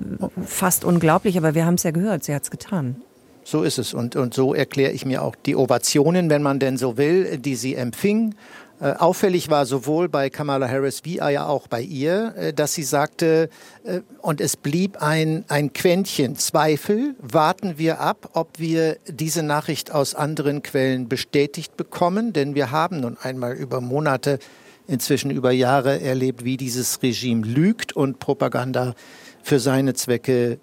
fast 0.47 0.85
unglaublich, 0.85 1.39
aber 1.39 1.57
wir 1.57 1.67
haben 1.67 1.75
es 1.75 1.83
ja 1.83 1.91
gehört, 1.91 2.23
sie 2.23 2.35
hat 2.35 2.45
es 2.45 2.53
getan. 2.53 3.03
So 3.43 3.63
ist 3.63 3.79
es. 3.79 3.95
Und, 3.95 4.15
und 4.15 4.33
so 4.33 4.55
erkläre 4.55 4.93
ich 4.93 5.05
mir 5.05 5.23
auch 5.23 5.35
die 5.35 5.57
Ovationen, 5.57 6.31
wenn 6.31 6.43
man 6.43 6.61
denn 6.61 6.77
so 6.77 6.97
will, 6.97 7.39
die 7.39 7.57
sie 7.57 7.75
empfing. 7.75 8.35
Äh, 8.81 8.93
auffällig 8.93 9.51
war 9.51 9.67
sowohl 9.67 10.09
bei 10.09 10.31
Kamala 10.31 10.67
Harris 10.67 11.05
wie 11.05 11.17
ja 11.17 11.47
auch 11.47 11.69
bei 11.69 11.83
ihr, 11.83 12.35
äh, 12.37 12.53
dass 12.55 12.73
sie 12.73 12.83
sagte, 12.83 13.51
äh, 13.85 14.01
und 14.23 14.41
es 14.41 14.57
blieb 14.57 15.03
ein, 15.03 15.45
ein 15.49 15.75
Quäntchen 15.75 16.37
Zweifel, 16.37 17.15
warten 17.19 17.77
wir 17.77 18.01
ab, 18.01 18.31
ob 18.33 18.59
wir 18.59 18.97
diese 19.07 19.43
Nachricht 19.43 19.93
aus 19.93 20.15
anderen 20.15 20.63
Quellen 20.63 21.09
bestätigt 21.09 21.77
bekommen, 21.77 22.33
denn 22.33 22.55
wir 22.55 22.71
haben 22.71 23.01
nun 23.01 23.19
einmal 23.21 23.53
über 23.53 23.83
Monate, 23.83 24.39
inzwischen 24.87 25.31
über 25.31 25.51
Jahre 25.53 26.01
erlebt, 26.01 26.45
wie 26.45 26.57
dieses 26.57 27.03
Regime 27.03 27.47
lügt 27.47 27.95
und 27.95 28.19
Propaganda 28.19 28.95
für 29.43 29.61
seine 29.61 29.95
Zwecke 29.95 30.59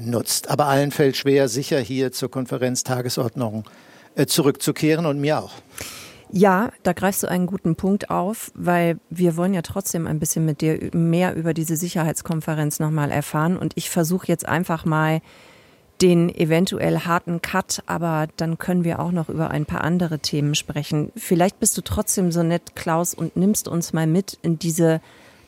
nutzt. 0.00 0.48
Aber 0.48 0.66
allen 0.66 0.92
fällt 0.92 1.16
schwer, 1.16 1.48
sicher 1.48 1.80
hier 1.80 2.12
zur 2.12 2.30
Konferenztagesordnung 2.30 3.64
zurückzukehren 4.28 5.06
und 5.06 5.20
mir 5.20 5.40
auch. 5.40 5.54
Ja, 6.34 6.72
da 6.82 6.94
greifst 6.94 7.22
du 7.22 7.26
einen 7.28 7.46
guten 7.46 7.76
Punkt 7.76 8.08
auf, 8.08 8.52
weil 8.54 8.98
wir 9.10 9.36
wollen 9.36 9.52
ja 9.52 9.60
trotzdem 9.60 10.06
ein 10.06 10.18
bisschen 10.18 10.46
mit 10.46 10.62
dir 10.62 10.78
mehr 10.94 11.34
über 11.36 11.52
diese 11.52 11.76
Sicherheitskonferenz 11.76 12.80
nochmal 12.80 13.10
erfahren. 13.10 13.58
Und 13.58 13.72
ich 13.76 13.90
versuche 13.90 14.28
jetzt 14.28 14.48
einfach 14.48 14.86
mal 14.86 15.20
den 16.00 16.34
eventuell 16.34 17.00
harten 17.00 17.42
Cut, 17.42 17.82
aber 17.86 18.28
dann 18.38 18.56
können 18.56 18.82
wir 18.82 18.98
auch 18.98 19.12
noch 19.12 19.28
über 19.28 19.50
ein 19.50 19.66
paar 19.66 19.84
andere 19.84 20.20
Themen 20.20 20.54
sprechen. 20.54 21.12
Vielleicht 21.16 21.60
bist 21.60 21.76
du 21.76 21.82
trotzdem 21.82 22.32
so 22.32 22.42
nett, 22.42 22.74
Klaus, 22.74 23.12
und 23.12 23.36
nimmst 23.36 23.68
uns 23.68 23.92
mal 23.92 24.06
mit 24.06 24.38
in 24.40 24.58
diese 24.58 25.02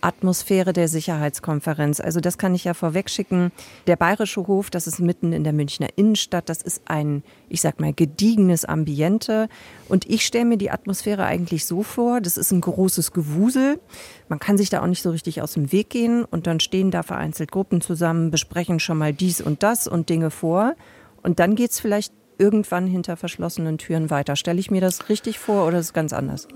Atmosphäre 0.05 0.73
der 0.73 0.89
Sicherheitskonferenz. 0.89 1.99
Also 2.01 2.21
das 2.21 2.37
kann 2.37 2.55
ich 2.55 2.65
ja 2.65 2.75
vorwegschicken. 2.75 3.53
Der 3.87 3.97
Bayerische 3.97 4.47
Hof, 4.47 4.69
das 4.69 4.87
ist 4.87 5.01
mitten 5.01 5.33
in 5.33 5.45
der 5.45 5.53
Münchner 5.53 5.89
Innenstadt, 5.97 6.49
das 6.49 6.61
ist 6.61 6.83
ein, 6.87 7.23
ich 7.49 7.61
sag 7.61 7.81
mal, 7.81 7.93
gediegenes 7.93 8.65
Ambiente. 8.65 9.49
Und 9.89 10.09
ich 10.09 10.27
stelle 10.27 10.45
mir 10.45 10.59
die 10.59 10.71
Atmosphäre 10.71 11.25
eigentlich 11.25 11.65
so 11.65 11.83
vor, 11.83 12.21
das 12.21 12.37
ist 12.37 12.53
ein 12.53 12.61
großes 12.61 13.13
Gewusel. 13.13 13.81
Man 14.29 14.39
kann 14.39 14.59
sich 14.59 14.69
da 14.69 14.83
auch 14.83 14.87
nicht 14.87 15.03
so 15.03 15.11
richtig 15.11 15.41
aus 15.41 15.55
dem 15.55 15.73
Weg 15.73 15.91
gehen 15.91 16.25
und 16.25 16.47
dann 16.47 16.61
stehen 16.61 16.91
da 16.91 17.03
vereinzelt 17.03 17.51
Gruppen 17.51 17.81
zusammen, 17.81 18.31
besprechen 18.31 18.81
schon 18.81 18.99
mal 18.99 19.13
dies 19.15 19.41
und 19.41 19.63
das 19.63 19.89
und 19.89 20.11
Dinge 20.11 20.31
vor. 20.31 20.75
Und 21.23 21.39
dann 21.39 21.55
geht 21.55 21.71
es 21.71 21.81
vielleicht 21.81 22.13
irgendwann 22.37 22.87
hinter 22.87 23.17
verschlossenen 23.17 23.79
Türen 23.79 24.11
weiter. 24.11 24.37
Stelle 24.37 24.61
ich 24.61 24.71
mir 24.71 24.81
das 24.81 25.09
richtig 25.09 25.39
vor 25.39 25.67
oder 25.67 25.79
ist 25.79 25.87
es 25.87 25.93
ganz 25.93 26.13
anders? 26.13 26.47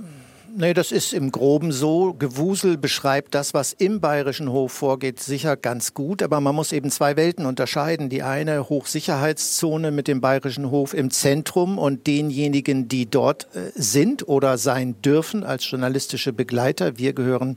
Nee, 0.60 0.74
das 0.74 0.90
ist 0.90 1.12
im 1.12 1.30
Groben 1.30 1.70
so. 1.70 2.14
Gewusel 2.14 2.78
beschreibt 2.78 3.36
das, 3.36 3.54
was 3.54 3.72
im 3.74 4.00
Bayerischen 4.00 4.50
Hof 4.50 4.72
vorgeht, 4.72 5.20
sicher 5.20 5.56
ganz 5.56 5.94
gut. 5.94 6.20
Aber 6.20 6.40
man 6.40 6.52
muss 6.52 6.72
eben 6.72 6.90
zwei 6.90 7.14
Welten 7.14 7.46
unterscheiden. 7.46 8.08
Die 8.08 8.24
eine 8.24 8.68
Hochsicherheitszone 8.68 9.92
mit 9.92 10.08
dem 10.08 10.20
Bayerischen 10.20 10.72
Hof 10.72 10.94
im 10.94 11.12
Zentrum 11.12 11.78
und 11.78 12.08
denjenigen, 12.08 12.88
die 12.88 13.08
dort 13.08 13.46
äh, 13.54 13.70
sind 13.76 14.26
oder 14.26 14.58
sein 14.58 15.00
dürfen 15.00 15.44
als 15.44 15.70
journalistische 15.70 16.32
Begleiter. 16.32 16.98
Wir 16.98 17.12
gehören 17.12 17.54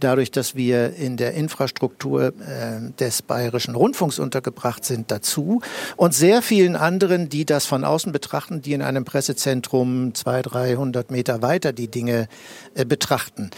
dadurch, 0.00 0.30
dass 0.30 0.54
wir 0.54 0.94
in 0.94 1.16
der 1.16 1.34
Infrastruktur 1.34 2.26
äh, 2.26 2.90
des 2.98 3.22
Bayerischen 3.22 3.74
Rundfunks 3.74 4.18
untergebracht 4.18 4.84
sind, 4.84 5.10
dazu. 5.10 5.60
Und 5.96 6.14
sehr 6.14 6.42
vielen 6.42 6.76
anderen, 6.76 7.28
die 7.28 7.44
das 7.44 7.66
von 7.66 7.84
außen 7.84 8.12
betrachten, 8.12 8.62
die 8.62 8.72
in 8.72 8.82
einem 8.82 9.04
Pressezentrum 9.04 10.14
zwei, 10.14 10.42
dreihundert 10.42 11.10
Meter 11.10 11.42
weiter 11.42 11.72
die 11.72 11.88
Dinge 11.88 12.28
äh, 12.74 12.84
betrachten. 12.84 13.50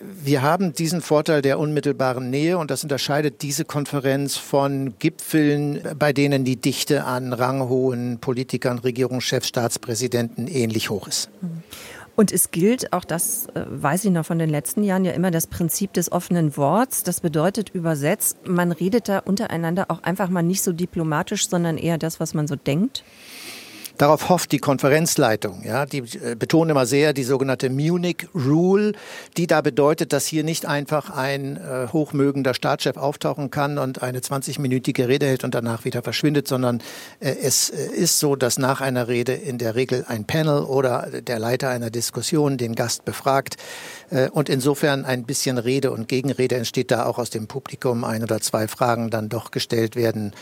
Wir 0.00 0.42
haben 0.42 0.72
diesen 0.72 1.00
Vorteil 1.00 1.42
der 1.42 1.58
unmittelbaren 1.58 2.30
Nähe 2.30 2.58
und 2.58 2.70
das 2.70 2.82
unterscheidet 2.82 3.42
diese 3.42 3.64
Konferenz 3.64 4.36
von 4.36 4.94
Gipfeln, 4.98 5.82
bei 5.98 6.12
denen 6.12 6.44
die 6.44 6.56
Dichte 6.56 7.04
an 7.04 7.32
ranghohen 7.32 8.18
Politikern, 8.18 8.78
Regierungschefs, 8.78 9.48
Staatspräsidenten 9.48 10.48
ähnlich 10.48 10.90
hoch 10.90 11.08
ist. 11.08 11.28
Mhm. 11.40 11.62
Und 12.16 12.32
es 12.32 12.50
gilt, 12.50 12.94
auch 12.94 13.04
das 13.04 13.46
äh, 13.54 13.64
weiß 13.68 14.06
ich 14.06 14.10
noch 14.10 14.24
von 14.24 14.38
den 14.38 14.48
letzten 14.48 14.82
Jahren, 14.82 15.04
ja 15.04 15.12
immer 15.12 15.30
das 15.30 15.46
Prinzip 15.46 15.92
des 15.92 16.10
offenen 16.10 16.56
Worts. 16.56 17.02
Das 17.02 17.20
bedeutet 17.20 17.68
übersetzt, 17.68 18.48
man 18.48 18.72
redet 18.72 19.08
da 19.08 19.18
untereinander 19.18 19.90
auch 19.90 20.02
einfach 20.02 20.30
mal 20.30 20.42
nicht 20.42 20.62
so 20.62 20.72
diplomatisch, 20.72 21.48
sondern 21.48 21.76
eher 21.76 21.98
das, 21.98 22.18
was 22.18 22.32
man 22.32 22.48
so 22.48 22.56
denkt. 22.56 23.04
Darauf 23.98 24.28
hofft 24.28 24.52
die 24.52 24.58
Konferenzleitung. 24.58 25.62
Ja, 25.64 25.86
die 25.86 25.98
äh, 25.98 26.36
betonen 26.38 26.70
immer 26.70 26.86
sehr 26.86 27.12
die 27.12 27.24
sogenannte 27.24 27.70
Munich 27.70 28.28
Rule, 28.34 28.92
die 29.36 29.46
da 29.46 29.60
bedeutet, 29.60 30.12
dass 30.12 30.26
hier 30.26 30.44
nicht 30.44 30.66
einfach 30.66 31.10
ein 31.10 31.56
äh, 31.56 31.88
hochmögender 31.92 32.52
Staatschef 32.52 32.96
auftauchen 32.96 33.50
kann 33.50 33.78
und 33.78 34.02
eine 34.02 34.20
20-minütige 34.20 35.08
Rede 35.08 35.26
hält 35.26 35.44
und 35.44 35.54
danach 35.54 35.84
wieder 35.84 36.02
verschwindet, 36.02 36.46
sondern 36.46 36.82
äh, 37.20 37.34
es 37.42 37.70
äh, 37.70 37.86
ist 37.86 38.18
so, 38.18 38.36
dass 38.36 38.58
nach 38.58 38.80
einer 38.80 39.08
Rede 39.08 39.32
in 39.32 39.58
der 39.58 39.74
Regel 39.74 40.04
ein 40.08 40.26
Panel 40.26 40.62
oder 40.62 41.08
der 41.22 41.38
Leiter 41.38 41.70
einer 41.70 41.90
Diskussion 41.90 42.58
den 42.58 42.74
Gast 42.74 43.04
befragt. 43.04 43.56
Äh, 44.10 44.28
und 44.30 44.48
insofern 44.48 45.04
ein 45.04 45.24
bisschen 45.24 45.58
Rede 45.58 45.90
und 45.90 46.08
Gegenrede 46.08 46.56
entsteht 46.56 46.90
da 46.90 47.06
auch 47.06 47.18
aus 47.18 47.30
dem 47.30 47.46
Publikum. 47.46 48.04
Ein 48.04 48.22
oder 48.22 48.40
zwei 48.40 48.68
Fragen 48.68 49.10
dann 49.10 49.28
doch 49.28 49.50
gestellt 49.50 49.96
werden 49.96 50.32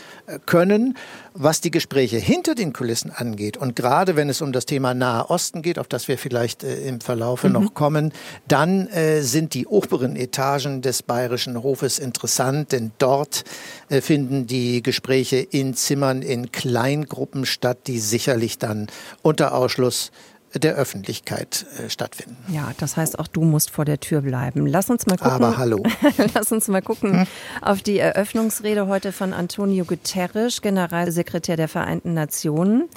können. 0.45 0.97
Was 1.33 1.61
die 1.61 1.71
Gespräche 1.71 2.17
hinter 2.17 2.55
den 2.55 2.73
Kulissen 2.73 3.11
angeht, 3.11 3.44
geht. 3.45 3.57
Und 3.57 3.75
gerade 3.75 4.15
wenn 4.15 4.29
es 4.29 4.41
um 4.41 4.51
das 4.51 4.65
Thema 4.65 4.93
Nahe 4.93 5.29
Osten 5.29 5.61
geht, 5.61 5.77
auf 5.77 5.87
das 5.87 6.07
wir 6.07 6.17
vielleicht 6.17 6.63
äh, 6.63 6.87
im 6.87 6.99
Verlaufe 6.99 7.47
mhm. 7.47 7.53
noch 7.53 7.73
kommen, 7.73 8.11
dann 8.47 8.87
äh, 8.87 9.21
sind 9.21 9.53
die 9.53 9.67
oberen 9.67 10.15
Etagen 10.15 10.81
des 10.81 11.03
Bayerischen 11.03 11.61
Hofes 11.61 11.99
interessant, 11.99 12.71
denn 12.71 12.91
dort 12.97 13.43
äh, 13.89 14.01
finden 14.01 14.47
die 14.47 14.81
Gespräche 14.81 15.37
in 15.37 15.75
Zimmern 15.75 16.21
in 16.21 16.51
Kleingruppen 16.51 17.45
statt, 17.45 17.79
die 17.87 17.99
sicherlich 17.99 18.57
dann 18.57 18.87
unter 19.21 19.53
Ausschluss 19.53 20.11
der 20.53 20.75
Öffentlichkeit 20.75 21.65
äh, 21.77 21.89
stattfinden. 21.89 22.37
Ja, 22.47 22.71
das 22.77 22.97
heißt, 22.97 23.19
auch 23.19 23.27
du 23.27 23.43
musst 23.43 23.71
vor 23.71 23.85
der 23.85 23.99
Tür 23.99 24.21
bleiben. 24.21 24.65
Lass 24.65 24.89
uns 24.89 25.05
mal 25.05 25.17
gucken. 25.17 25.31
Aber 25.31 25.57
hallo. 25.57 25.83
Lass 26.33 26.51
uns 26.51 26.67
mal 26.67 26.81
gucken 26.81 27.19
hm? 27.19 27.27
auf 27.61 27.81
die 27.81 27.99
Eröffnungsrede 27.99 28.87
heute 28.87 29.11
von 29.11 29.33
Antonio 29.33 29.85
Guterres, 29.85 30.61
Generalsekretär 30.61 31.57
der 31.57 31.67
Vereinten 31.67 32.13
Nationen 32.13 32.89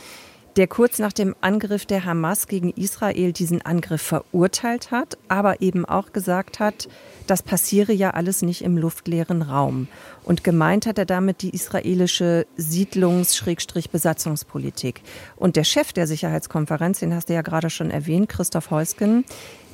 der 0.59 0.67
kurz 0.67 0.99
nach 0.99 1.13
dem 1.13 1.37
Angriff 1.41 1.87
der 1.87 2.05
Hamas 2.05 2.49
gegen 2.49 2.73
Israel 2.73 3.33
diesen 3.33 3.63
Angriff 3.63 4.03
verurteilt 4.03 4.91
hat, 4.91 5.17
aber 5.29 5.63
eben 5.63 5.85
auch 5.85 6.13
gesagt 6.13 6.59
hat, 6.59 6.89
das 7.29 7.45
passiere 7.45 7.93
ja 7.93 8.11
alles 8.11 8.43
nicht 8.43 8.63
im 8.63 8.77
luftleeren 8.77 9.43
Raum. 9.43 9.87
Und 10.25 10.43
gemeint 10.43 10.87
hat 10.87 10.99
er 10.99 11.07
damit 11.07 11.43
die 11.43 11.51
israelische 11.51 12.45
Siedlungs-Besatzungspolitik. 12.57 15.03
Und 15.37 15.55
der 15.55 15.63
Chef 15.63 15.93
der 15.93 16.09
Sicherheitskonferenz, 16.09 16.99
den 16.99 17.15
hast 17.15 17.29
du 17.29 17.35
ja 17.35 17.43
gerade 17.43 17.71
schon 17.71 17.93
erwähnt, 17.93 18.29
Christoph 18.29 18.73
Heusgen, 18.73 19.25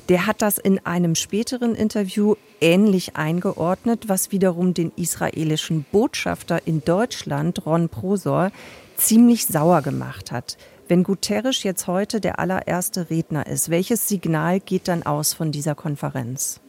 der 0.07 0.27
hat 0.27 0.43
das 0.43 0.59
in 0.59 0.85
einem 0.85 1.15
späteren 1.15 1.73
Interview 1.73 2.35
ähnlich 2.61 3.15
eingeordnet, 3.15 4.07
was 4.07 4.31
wiederum 4.31 4.75
den 4.75 4.91
israelischen 4.95 5.83
Botschafter 5.91 6.67
in 6.67 6.85
Deutschland, 6.85 7.65
Ron 7.65 7.89
Prosor, 7.89 8.51
ziemlich 8.97 9.47
sauer 9.47 9.81
gemacht 9.81 10.31
hat. 10.31 10.57
Wenn 10.87 11.01
Guterres 11.01 11.63
jetzt 11.63 11.87
heute 11.87 12.21
der 12.21 12.37
allererste 12.37 13.09
Redner 13.09 13.47
ist, 13.47 13.69
welches 13.69 14.07
Signal 14.07 14.59
geht 14.59 14.87
dann 14.87 15.03
aus 15.03 15.33
von 15.33 15.51
dieser 15.51 15.73
Konferenz? 15.73 16.61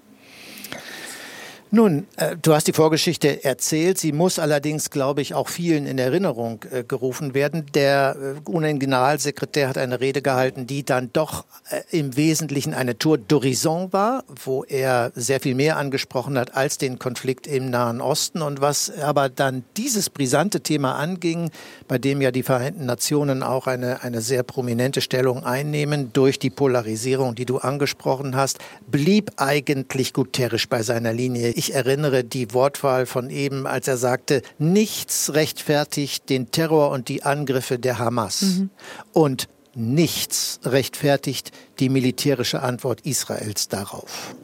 Nun, 1.73 2.07
äh, 2.17 2.37
du 2.41 2.55
hast 2.55 2.69
die 2.69 2.73
Vorgeschichte 2.73 3.43
erzählt. 3.43 3.99
Sie 3.99 4.13
muss 4.13 4.39
allerdings, 4.39 4.91
glaube 4.91 5.21
ich, 5.21 5.35
auch 5.35 5.49
vielen 5.49 5.87
in 5.87 5.99
Erinnerung 5.99 6.65
äh, 6.71 6.85
gerufen 6.85 7.35
werden. 7.35 7.67
Der 7.75 8.17
äh, 8.47 8.49
UN-Generalsekretär 8.49 9.69
hat 9.69 9.77
eine 9.77 9.99
Rede 9.99 10.23
gehalten, 10.23 10.69
die 10.69 10.85
dann 10.85 11.11
doch 11.13 11.45
äh, 11.71 11.81
im 11.91 12.17
Wesentlichen 12.17 12.73
eine 12.73 12.99
Tour 12.99 13.19
d'horizon 13.19 13.93
war, 13.93 14.23
wo 14.45 14.63
er 14.63 15.11
sehr 15.17 15.41
viel 15.41 15.57
mehr 15.57 15.77
angesprochen 15.77 16.39
hat 16.39 16.55
als 16.55 16.79
den 16.79 17.01
Konflikt 17.01 17.49
im 17.49 17.69
Nahen 17.69 18.01
Osten. 18.01 18.43
Und 18.43 18.61
was 18.61 18.93
aber 19.01 19.29
dann 19.29 19.65
dieses 19.77 20.09
brisante 20.09 20.61
Thema 20.61 20.95
anging, 20.95 21.51
bei 21.89 21.99
dem 21.99 22.21
ja 22.21 22.31
die 22.31 22.45
Vereinten 22.45 22.87
Nationen 22.87 23.43
auch 23.43 23.67
eine, 23.67 24.05
eine 24.05 24.21
sehr 24.21 24.45
prominente 24.45 25.01
Stellung 25.01 25.45
einnehmen 25.45 26.13
durch 26.13 26.39
die 26.39 26.51
Polarisierung, 26.51 27.35
die 27.35 27.45
du 27.45 27.59
angesprochen 27.59 28.37
hast, 28.37 28.61
blieb 28.89 29.33
eigentlich 29.37 30.13
Guterres 30.13 30.69
bei 30.69 30.85
seiner 30.85 31.13
Linie. 31.13 31.56
Ich 31.59 31.73
erinnere 31.73 32.23
die 32.23 32.53
Wortwahl 32.53 33.07
von 33.07 33.31
eben, 33.31 33.67
als 33.67 33.89
er 33.89 33.97
sagte, 33.97 34.43
nichts 34.59 35.33
rechtfertigt 35.33 36.29
den 36.29 36.51
Terror 36.51 36.91
und 36.91 37.09
die 37.09 37.23
Angriffe 37.23 37.79
der 37.79 37.99
Hamas. 37.99 38.43
Mhm. 38.43 38.71
Und 39.15 39.49
nichts 39.75 40.61
rechtfertigt 40.67 41.53
die 41.79 41.89
militärische 41.89 42.61
Antwort 42.63 43.01
Israels 43.07 43.69
darauf. 43.69 44.35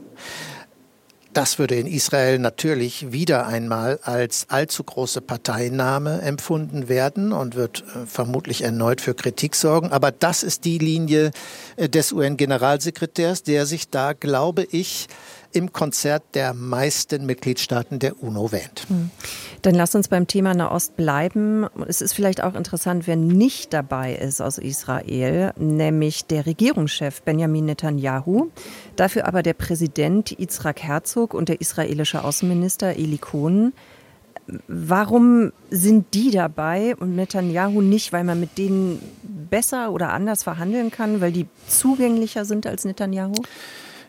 Das 1.35 1.59
würde 1.59 1.75
in 1.77 1.87
Israel 1.87 2.39
natürlich 2.39 3.13
wieder 3.13 3.47
einmal 3.47 3.99
als 4.03 4.47
allzu 4.49 4.83
große 4.83 5.21
Parteinahme 5.21 6.23
empfunden 6.23 6.89
werden 6.89 7.33
und 7.33 7.57
wird 7.57 7.85
äh, 7.95 8.07
vermutlich 8.07 8.63
erneut 8.63 9.03
für 9.03 9.15
Kritik 9.15 9.55
sorgen. 9.55 9.93
Aber 9.93 10.13
das 10.13 10.43
ist 10.43 10.65
die 10.65 10.79
Linie 10.79 11.31
äh, 11.77 11.91
des 11.91 12.13
UN-Generalsekretärs, 12.13 13.43
der 13.43 13.65
sich 13.67 13.91
da, 13.91 14.15
glaube 14.15 14.67
ich, 14.71 15.09
im 15.53 15.73
Konzert 15.73 16.23
der 16.35 16.55
meisten 16.55 17.27
Mitgliedstaaten 17.27 17.99
der 17.99 18.23
UNO 18.23 18.53
wähnt. 18.53 18.87
Hm. 18.89 19.11
Dann 19.63 19.75
lass 19.75 19.95
uns 19.95 20.09
beim 20.09 20.27
Thema 20.27 20.55
Nahost 20.55 20.97
bleiben. 20.97 21.67
Es 21.87 22.01
ist 22.01 22.15
vielleicht 22.15 22.43
auch 22.43 22.55
interessant, 22.55 23.07
wer 23.07 23.17
nicht 23.17 23.73
dabei 23.73 24.15
ist 24.15 24.41
aus 24.41 24.59
Israel, 24.59 25.53
nämlich 25.59 26.27
der 26.27 26.47
Regierungschef 26.47 27.23
Benjamin 27.23 27.67
Netanyahu. 27.67 28.51
Dafür 28.97 29.27
aber 29.27 29.43
der 29.43 29.55
Präsident 29.55 30.39
Yitzhak 30.39 30.83
Herzog 30.83 31.35
und 31.35 31.49
der 31.49 31.61
israelische 31.61 32.25
Außenminister 32.25 32.97
Eli 32.97 33.19
Cohn. 33.19 33.73
Warum 34.67 35.53
sind 35.71 36.15
die 36.15 36.31
dabei 36.31 36.97
und 36.97 37.15
Netanyahu 37.15 37.81
nicht, 37.81 38.13
weil 38.13 38.25
man 38.25 38.41
mit 38.41 38.59
denen 38.59 39.01
besser 39.23 39.93
oder 39.93 40.13
anders 40.13 40.43
verhandeln 40.43 40.91
kann, 40.91 41.21
weil 41.21 41.31
die 41.31 41.47
zugänglicher 41.69 42.45
sind 42.45 42.67
als 42.67 42.85
Netanyahu? 42.85 43.35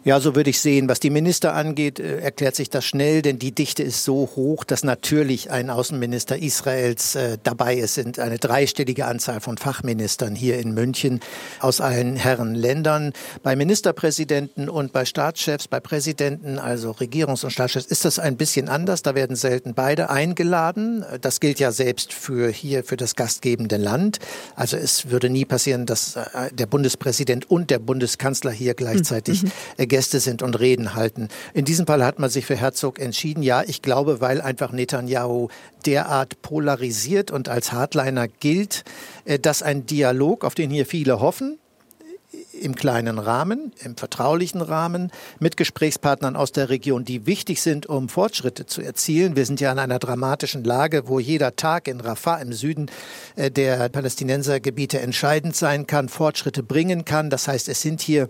Ja, 0.05 0.19
so 0.19 0.35
würde 0.35 0.49
ich 0.49 0.59
sehen. 0.59 0.89
Was 0.89 0.99
die 0.99 1.09
Minister 1.09 1.53
angeht, 1.53 1.97
äh, 1.97 2.19
erklärt 2.19 2.57
sich 2.57 2.69
das 2.69 2.83
schnell, 2.83 3.21
denn 3.21 3.39
die 3.39 3.53
Dichte 3.53 3.83
ist 3.83 4.03
so 4.03 4.29
hoch, 4.35 4.65
dass 4.65 4.83
natürlich 4.83 5.49
ein 5.49 5.69
Außenminister 5.69 6.37
Israels 6.37 7.15
äh, 7.15 7.37
dabei 7.41 7.75
ist. 7.75 7.83
Es 7.83 7.95
sind 7.95 8.17
eine 8.17 8.39
dreistellige 8.39 9.05
Anzahl 9.05 9.39
von 9.39 9.57
Fachministern 9.57 10.35
hier 10.35 10.57
in 10.57 10.73
München 10.73 11.19
aus 11.59 11.79
allen 11.79 12.15
Herren 12.15 12.55
Ländern. 12.55 13.13
Bei 13.43 13.55
Ministerpräsidenten 13.55 14.67
und 14.67 14.93
bei 14.93 15.05
Staatschefs, 15.05 15.67
bei 15.67 15.79
Präsidenten, 15.79 16.59
also 16.59 16.91
Regierungs- 16.91 17.43
und 17.43 17.51
Staatschefs, 17.51 17.85
ist 17.85 18.03
das 18.03 18.19
ein 18.19 18.35
bisschen 18.35 18.67
anders. 18.67 19.03
Da 19.03 19.15
werden 19.15 19.35
selten 19.35 19.73
beide 19.73 20.09
eingeladen. 20.09 21.05
Das 21.21 21.39
gilt 21.39 21.59
ja 21.59 21.71
selbst 21.71 22.13
für 22.13 22.49
hier, 22.49 22.83
für 22.83 22.97
das 22.97 23.15
gastgebende 23.15 23.77
Land. 23.77 24.19
Also 24.55 24.75
es 24.75 25.11
würde 25.11 25.29
nie 25.29 25.45
passieren, 25.45 25.85
dass 25.85 26.15
äh, 26.15 26.51
der 26.51 26.65
Bundespräsident 26.65 27.49
und 27.49 27.69
der 27.69 27.79
Bundeskanzler 27.79 28.51
hier 28.51 28.73
gleichzeitig 28.73 29.43
mhm. 29.43 29.51
Gäste 29.93 30.19
sind 30.19 30.41
und 30.41 30.59
Reden 30.59 30.95
halten. 30.95 31.27
In 31.53 31.65
diesem 31.65 31.85
Fall 31.85 32.03
hat 32.03 32.17
man 32.17 32.31
sich 32.31 32.47
für 32.47 32.55
Herzog 32.55 32.97
entschieden. 32.97 33.43
Ja, 33.43 33.61
ich 33.61 33.83
glaube, 33.83 34.21
weil 34.21 34.41
einfach 34.41 34.71
Netanyahu 34.71 35.49
derart 35.85 36.41
polarisiert 36.41 37.29
und 37.29 37.47
als 37.47 37.73
Hardliner 37.73 38.27
gilt, 38.27 38.85
äh, 39.25 39.37
dass 39.37 39.61
ein 39.61 39.85
Dialog, 39.85 40.45
auf 40.45 40.55
den 40.55 40.71
hier 40.71 40.87
viele 40.87 41.19
hoffen, 41.19 41.59
im 42.59 42.73
kleinen 42.75 43.19
Rahmen, 43.19 43.71
im 43.83 43.95
vertraulichen 43.95 44.61
Rahmen, 44.61 45.11
mit 45.39 45.57
Gesprächspartnern 45.57 46.35
aus 46.35 46.51
der 46.51 46.69
Region, 46.69 47.05
die 47.05 47.27
wichtig 47.27 47.61
sind, 47.61 47.85
um 47.85 48.09
Fortschritte 48.09 48.65
zu 48.65 48.81
erzielen. 48.81 49.35
Wir 49.35 49.45
sind 49.45 49.59
ja 49.59 49.71
in 49.71 49.79
einer 49.79 49.99
dramatischen 49.99 50.63
Lage, 50.63 51.07
wo 51.07 51.19
jeder 51.19 51.55
Tag 51.55 51.87
in 51.87 51.99
Rafah 51.99 52.37
im 52.37 52.53
Süden 52.53 52.89
äh, 53.35 53.51
der 53.51 53.89
Palästinensergebiete 53.89 54.99
entscheidend 54.99 55.55
sein 55.55 55.85
kann, 55.85 56.09
Fortschritte 56.09 56.63
bringen 56.63 57.05
kann. 57.05 57.29
Das 57.29 57.47
heißt, 57.47 57.69
es 57.69 57.81
sind 57.81 58.01
hier 58.01 58.29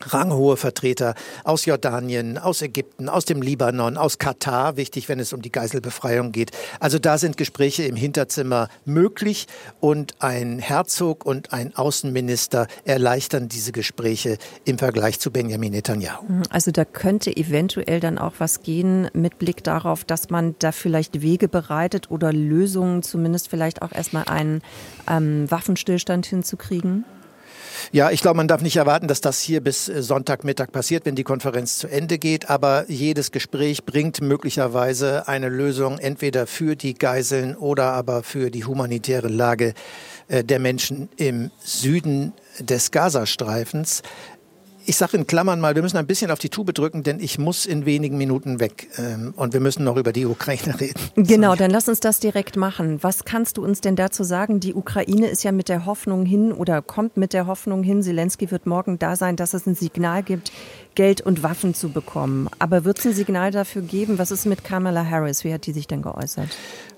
ranghohe 0.00 0.56
Vertreter 0.56 1.14
aus 1.44 1.64
Jordanien, 1.64 2.38
aus 2.38 2.62
Ägypten, 2.62 3.08
aus 3.08 3.24
dem 3.24 3.42
Libanon, 3.42 3.96
aus 3.96 4.18
Katar, 4.18 4.76
wichtig, 4.76 5.08
wenn 5.08 5.20
es 5.20 5.32
um 5.32 5.42
die 5.42 5.52
Geiselbefreiung 5.52 6.32
geht. 6.32 6.50
Also 6.80 6.98
da 6.98 7.18
sind 7.18 7.36
Gespräche 7.36 7.84
im 7.84 7.96
Hinterzimmer 7.96 8.68
möglich 8.84 9.46
und 9.80 10.14
ein 10.20 10.58
Herzog 10.58 11.24
und 11.24 11.52
ein 11.52 11.74
Außenminister 11.76 12.66
erleichtern 12.84 13.48
diese 13.48 13.72
Gespräche 13.72 14.38
im 14.64 14.78
Vergleich 14.78 15.20
zu 15.20 15.30
Benjamin 15.30 15.72
Netanyahu. 15.72 16.24
Mhm, 16.26 16.42
also 16.50 16.70
da 16.70 16.84
könnte 16.84 17.36
eventuell 17.36 18.00
dann 18.00 18.18
auch 18.18 18.34
was 18.38 18.62
gehen 18.62 19.08
mit 19.12 19.38
Blick 19.38 19.64
darauf, 19.64 20.04
dass 20.04 20.30
man 20.30 20.54
da 20.58 20.72
vielleicht 20.72 21.22
Wege 21.22 21.48
bereitet 21.48 22.10
oder 22.10 22.32
Lösungen, 22.32 23.02
zumindest 23.02 23.48
vielleicht 23.48 23.82
auch 23.82 23.92
erstmal 23.92 24.24
einen 24.24 24.62
ähm, 25.08 25.50
Waffenstillstand 25.50 26.26
hinzukriegen? 26.26 27.04
Ja, 27.92 28.10
ich 28.10 28.20
glaube, 28.20 28.36
man 28.36 28.48
darf 28.48 28.62
nicht 28.62 28.76
erwarten, 28.76 29.08
dass 29.08 29.20
das 29.20 29.40
hier 29.40 29.60
bis 29.60 29.88
äh, 29.88 30.02
Sonntagmittag 30.02 30.72
passiert, 30.72 31.06
wenn 31.06 31.14
die 31.14 31.24
Konferenz 31.24 31.78
zu 31.78 31.88
Ende 31.88 32.18
geht. 32.18 32.50
Aber 32.50 32.84
jedes 32.88 33.32
Gespräch 33.32 33.84
bringt 33.84 34.20
möglicherweise 34.20 35.28
eine 35.28 35.48
Lösung 35.48 35.98
entweder 35.98 36.46
für 36.46 36.76
die 36.76 36.94
Geiseln 36.94 37.56
oder 37.56 37.92
aber 37.92 38.22
für 38.22 38.50
die 38.50 38.64
humanitäre 38.64 39.28
Lage 39.28 39.74
äh, 40.28 40.44
der 40.44 40.58
Menschen 40.58 41.08
im 41.16 41.50
Süden 41.60 42.32
des 42.60 42.90
Gazastreifens. 42.90 44.02
Ich 44.88 44.96
sage 44.96 45.18
in 45.18 45.26
Klammern 45.26 45.60
mal, 45.60 45.74
wir 45.74 45.82
müssen 45.82 45.98
ein 45.98 46.06
bisschen 46.06 46.30
auf 46.30 46.38
die 46.38 46.48
Tube 46.48 46.72
drücken, 46.72 47.02
denn 47.02 47.20
ich 47.20 47.38
muss 47.38 47.66
in 47.66 47.84
wenigen 47.84 48.16
Minuten 48.16 48.58
weg. 48.58 48.88
Ähm, 48.96 49.34
und 49.36 49.52
wir 49.52 49.60
müssen 49.60 49.84
noch 49.84 49.98
über 49.98 50.14
die 50.14 50.24
Ukraine 50.24 50.80
reden. 50.80 50.98
Genau, 51.14 51.54
dann 51.56 51.70
lass 51.70 51.90
uns 51.90 52.00
das 52.00 52.20
direkt 52.20 52.56
machen. 52.56 53.02
Was 53.02 53.26
kannst 53.26 53.58
du 53.58 53.64
uns 53.64 53.82
denn 53.82 53.96
dazu 53.96 54.24
sagen? 54.24 54.60
Die 54.60 54.72
Ukraine 54.72 55.26
ist 55.26 55.44
ja 55.44 55.52
mit 55.52 55.68
der 55.68 55.84
Hoffnung 55.84 56.24
hin 56.24 56.52
oder 56.52 56.80
kommt 56.80 57.18
mit 57.18 57.34
der 57.34 57.46
Hoffnung 57.46 57.82
hin, 57.82 58.02
Zelensky 58.02 58.50
wird 58.50 58.64
morgen 58.64 58.98
da 58.98 59.14
sein, 59.14 59.36
dass 59.36 59.52
es 59.52 59.66
ein 59.66 59.74
Signal 59.74 60.22
gibt 60.22 60.52
Geld 60.98 61.20
und 61.20 61.44
Waffen 61.44 61.74
zu 61.74 61.90
bekommen. 61.90 62.48
Aber 62.58 62.84
wird 62.84 62.98
es 62.98 63.06
ein 63.06 63.12
Signal 63.12 63.52
dafür 63.52 63.82
geben? 63.82 64.18
Was 64.18 64.32
ist 64.32 64.46
mit 64.46 64.64
Kamala 64.64 65.08
Harris? 65.08 65.44
Wie 65.44 65.54
hat 65.54 65.64
die 65.64 65.72
sich 65.72 65.86
denn 65.86 66.02
geäußert? 66.02 66.48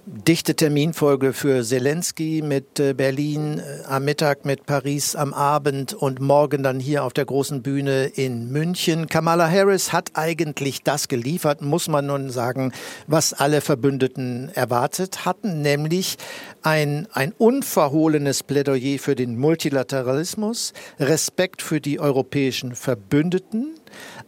dichte 0.07 0.55
Terminfolge 0.55 1.33
für 1.33 1.63
Zelensky 1.63 2.43
mit 2.43 2.81
äh, 2.81 2.95
Berlin 2.95 3.61
äh, 3.61 3.85
am 3.87 4.05
Mittag, 4.05 4.45
mit 4.45 4.67
Paris 4.67 5.15
am 5.15 5.35
Abend 5.35 5.95
und 5.95 6.21
morgen 6.21 6.63
dann 6.63 6.81
hier 6.81 7.05
auf 7.05 7.13
der 7.13 7.27
großen 7.27 7.63
Bühne 7.63 8.07
in 8.07 8.51
München. 8.51 9.09
Kamala 9.09 9.49
Harris 9.49 9.93
hat 9.93 10.13
eigentlich 10.15 10.83
das 10.83 11.09
geliefert, 11.09 11.63
muss 11.63 11.87
man 11.87 12.07
nun 12.07 12.31
sagen, 12.31 12.73
was 13.07 13.33
alle 13.33 13.61
Verbündeten 13.61 14.51
erwartet 14.55 15.25
hatten, 15.27 15.61
nämlich 15.63 16.17
ein, 16.63 17.07
ein 17.13 17.33
unverhohlenes 17.37 18.43
Plädoyer 18.43 18.99
für 18.99 19.15
den 19.15 19.39
Multilateralismus, 19.39 20.73
Respekt 20.99 21.63
für 21.63 21.81
die 21.81 22.01
europäischen 22.01 22.75
Verbündeten, 22.75 23.75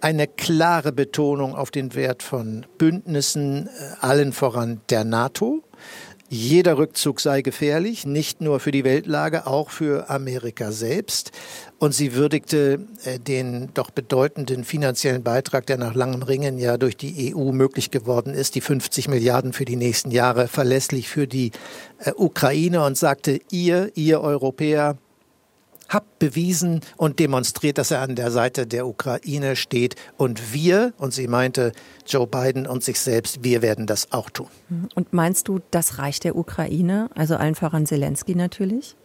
eine 0.02 0.26
klare 0.26 0.92
Betonung 0.92 1.54
auf 1.54 1.70
den 1.70 1.94
Wert 1.94 2.22
von 2.22 2.66
Bündnissen, 2.76 3.68
äh, 3.68 3.70
allen 4.00 4.32
voran 4.32 4.80
der 4.90 5.04
NATO. 5.04 5.62
Jeder 6.28 6.78
Rückzug 6.78 7.20
sei 7.20 7.42
gefährlich, 7.42 8.06
nicht 8.06 8.40
nur 8.40 8.58
für 8.58 8.70
die 8.70 8.84
Weltlage, 8.84 9.46
auch 9.46 9.68
für 9.68 10.08
Amerika 10.08 10.72
selbst. 10.72 11.30
Und 11.78 11.94
sie 11.94 12.14
würdigte 12.14 12.80
äh, 13.04 13.20
den 13.20 13.68
doch 13.74 13.90
bedeutenden 13.90 14.64
finanziellen 14.64 15.22
Beitrag, 15.22 15.66
der 15.66 15.78
nach 15.78 15.94
langem 15.94 16.22
Ringen 16.22 16.58
ja 16.58 16.78
durch 16.78 16.96
die 16.96 17.34
EU 17.34 17.52
möglich 17.52 17.90
geworden 17.92 18.34
ist, 18.34 18.54
die 18.56 18.60
50 18.60 19.08
Milliarden 19.08 19.52
für 19.52 19.66
die 19.66 19.76
nächsten 19.76 20.10
Jahre 20.10 20.48
verlässlich 20.48 21.08
für 21.08 21.28
die 21.28 21.52
äh, 21.98 22.10
Ukraine 22.16 22.84
und 22.84 22.96
sagte, 22.98 23.38
ihr, 23.50 23.92
ihr 23.94 24.20
Europäer, 24.20 24.96
habt 25.88 26.18
bewiesen 26.18 26.80
und 26.96 27.18
demonstriert, 27.18 27.78
dass 27.78 27.90
er 27.90 28.00
an 28.00 28.16
der 28.16 28.30
Seite 28.30 28.66
der 28.66 28.86
Ukraine 28.86 29.56
steht. 29.56 29.96
Und 30.16 30.52
wir, 30.52 30.92
und 30.98 31.12
sie 31.12 31.28
meinte 31.28 31.72
Joe 32.06 32.26
Biden 32.26 32.66
und 32.66 32.82
sich 32.82 33.00
selbst, 33.00 33.44
wir 33.44 33.62
werden 33.62 33.86
das 33.86 34.12
auch 34.12 34.30
tun. 34.30 34.48
Und 34.94 35.12
meinst 35.12 35.48
du, 35.48 35.60
das 35.70 35.98
reicht 35.98 36.24
der 36.24 36.36
Ukraine, 36.36 37.10
also 37.14 37.36
allen 37.36 37.54
voran 37.54 37.86
Zelensky 37.86 38.34
natürlich? 38.34 38.96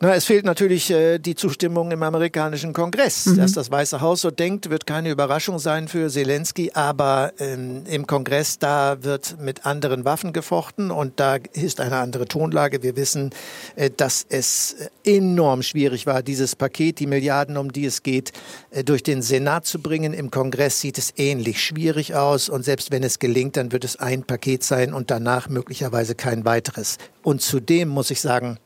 Na, 0.00 0.14
es 0.14 0.26
fehlt 0.26 0.44
natürlich 0.44 0.92
äh, 0.92 1.18
die 1.18 1.34
Zustimmung 1.34 1.90
im 1.90 2.04
amerikanischen 2.04 2.72
Kongress. 2.72 3.26
Mhm. 3.26 3.38
Dass 3.38 3.52
das 3.52 3.68
Weiße 3.68 4.00
Haus 4.00 4.20
so 4.20 4.30
denkt, 4.30 4.70
wird 4.70 4.86
keine 4.86 5.10
Überraschung 5.10 5.58
sein 5.58 5.88
für 5.88 6.08
Zelensky, 6.08 6.70
aber 6.72 7.32
ähm, 7.40 7.82
im 7.84 8.06
Kongress, 8.06 8.60
da 8.60 9.02
wird 9.02 9.40
mit 9.40 9.66
anderen 9.66 10.04
Waffen 10.04 10.32
gefochten 10.32 10.92
und 10.92 11.18
da 11.18 11.38
ist 11.52 11.80
eine 11.80 11.96
andere 11.96 12.26
Tonlage. 12.26 12.84
Wir 12.84 12.94
wissen, 12.94 13.30
äh, 13.74 13.90
dass 13.90 14.24
es 14.28 14.76
enorm 15.04 15.62
schwierig 15.62 16.06
war, 16.06 16.22
dieses 16.22 16.54
Paket, 16.54 17.00
die 17.00 17.08
Milliarden, 17.08 17.56
um 17.56 17.72
die 17.72 17.86
es 17.86 18.04
geht, 18.04 18.30
äh, 18.70 18.84
durch 18.84 19.02
den 19.02 19.20
Senat 19.20 19.66
zu 19.66 19.80
bringen. 19.80 20.14
Im 20.14 20.30
Kongress 20.30 20.80
sieht 20.80 20.98
es 20.98 21.12
ähnlich 21.16 21.60
schwierig 21.60 22.14
aus 22.14 22.48
und 22.48 22.64
selbst 22.64 22.92
wenn 22.92 23.02
es 23.02 23.18
gelingt, 23.18 23.56
dann 23.56 23.72
wird 23.72 23.82
es 23.82 23.96
ein 23.96 24.22
Paket 24.22 24.62
sein 24.62 24.94
und 24.94 25.10
danach 25.10 25.48
möglicherweise 25.48 26.14
kein 26.14 26.44
weiteres. 26.44 26.98
Und 27.24 27.42
zudem 27.42 27.88
muss 27.88 28.12
ich 28.12 28.20
sagen, 28.20 28.58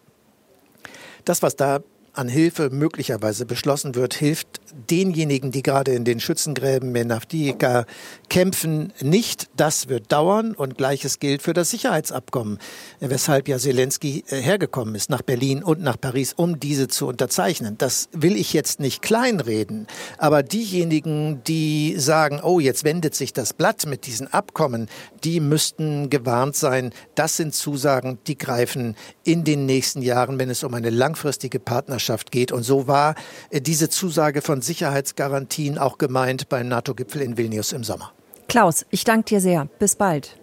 das, 1.25 1.43
was 1.43 1.57
da 1.57 1.81
an 2.15 2.29
Hilfe 2.29 2.69
möglicherweise 2.71 3.47
beschlossen 3.47 3.95
wird, 3.95 4.13
hilft 4.13 4.61
denjenigen, 4.91 5.51
die 5.51 5.63
gerade 5.63 5.93
in 5.93 6.05
den 6.05 6.21
Schützengräben 6.21 6.95
in 6.95 7.11
Avdiivka 7.11 7.87
kämpfen, 8.29 8.93
nicht. 9.01 9.49
Das 9.57 9.89
wird 9.89 10.13
dauern 10.13 10.53
und 10.53 10.77
gleiches 10.77 11.21
gilt 11.21 11.41
für 11.43 11.55
das 11.55 11.71
Sicherheitsabkommen, 11.71 12.59
weshalb 13.01 13.49
ja 13.49 13.59
Zelensky 13.59 14.25
äh, 14.29 14.37
hergekommen 14.37 14.95
ist 14.95 15.09
nach 15.09 15.23
Berlin 15.23 15.63
und 15.63 15.81
nach 15.81 15.99
Paris, 15.99 16.35
um 16.35 16.61
diese 16.61 16.89
zu 16.89 17.07
unterzeichnen. 17.07 17.79
Das 17.79 18.11
will 18.13 18.37
ich 18.37 18.53
jetzt 18.53 18.79
nicht 18.79 19.01
kleinreden, 19.01 19.87
aber 20.19 20.43
diejenigen, 20.43 21.43
die 21.45 21.95
sagen, 21.97 22.41
oh, 22.43 22.61
jetzt 22.61 22.85
wendet 22.85 23.15
sich 23.15 23.33
das 23.33 23.55
Blatt 23.55 23.87
mit 23.87 24.07
diesen 24.07 24.33
Abkommen, 24.33 24.89
die 25.25 25.41
müssten 25.41 26.11
gewarnt 26.11 26.57
sein. 26.57 26.93
Das 27.15 27.39
sind 27.39 27.55
Zusagen, 27.55 28.19
die 28.27 28.37
greifen 28.37 28.97
in 29.25 29.45
den 29.45 29.65
nächsten 29.65 30.03
Jahren, 30.03 30.39
wenn 30.39 30.51
es 30.51 30.63
um 30.63 30.75
eine 30.75 30.91
langfristige 30.91 31.59
Partnerschaft 31.59 32.02
Partnerschaft 32.03 32.31
geht. 32.31 32.53
Und 32.53 32.63
so 32.63 32.87
war 32.87 33.15
äh, 33.51 33.61
diese 33.61 33.89
Zusage 33.89 34.43
von 34.43 34.61
Sicherheitsgarantien 34.61 35.79
auch 35.79 35.99
gemeint 35.99 36.49
beim 36.49 36.69
NATO-Gipfel 36.69 37.23
in 37.23 37.37
Vilnius 37.37 37.73
im 37.73 37.85
Sommer. 37.85 38.13
Klaus, 38.49 38.85
ich 38.91 39.05
danke 39.05 39.27
dir 39.27 39.41
sehr. 39.41 39.67
Bis 39.79 39.97
bald. 39.97 40.37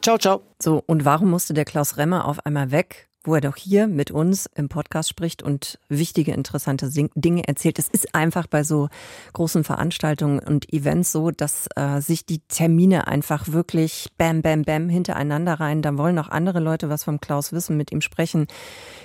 Ciao, 0.00 0.16
ciao. 0.18 0.42
So, 0.62 0.82
und 0.86 1.04
warum 1.04 1.30
musste 1.30 1.54
der 1.54 1.64
Klaus 1.64 1.96
Remmer 1.96 2.26
auf 2.26 2.44
einmal 2.46 2.70
weg? 2.70 3.07
Wo 3.28 3.34
er 3.34 3.40
doch 3.42 3.56
hier 3.56 3.86
mit 3.86 4.10
uns 4.10 4.48
im 4.54 4.68
Podcast 4.68 5.10
spricht 5.10 5.42
und 5.42 5.78
wichtige, 5.88 6.32
interessante 6.32 6.88
Dinge 7.14 7.46
erzählt. 7.46 7.78
Es 7.78 7.88
ist 7.88 8.14
einfach 8.14 8.46
bei 8.46 8.64
so 8.64 8.88
großen 9.34 9.64
Veranstaltungen 9.64 10.38
und 10.38 10.72
Events 10.72 11.12
so, 11.12 11.30
dass 11.30 11.68
äh, 11.76 12.00
sich 12.00 12.24
die 12.24 12.40
Termine 12.40 13.06
einfach 13.06 13.48
wirklich 13.48 14.08
bam, 14.16 14.40
bam, 14.40 14.62
bam 14.62 14.88
hintereinander 14.88 15.60
rein. 15.60 15.82
Da 15.82 15.96
wollen 15.98 16.18
auch 16.18 16.30
andere 16.30 16.60
Leute 16.60 16.88
was 16.88 17.04
vom 17.04 17.20
Klaus 17.20 17.52
wissen, 17.52 17.76
mit 17.76 17.92
ihm 17.92 18.00
sprechen, 18.00 18.46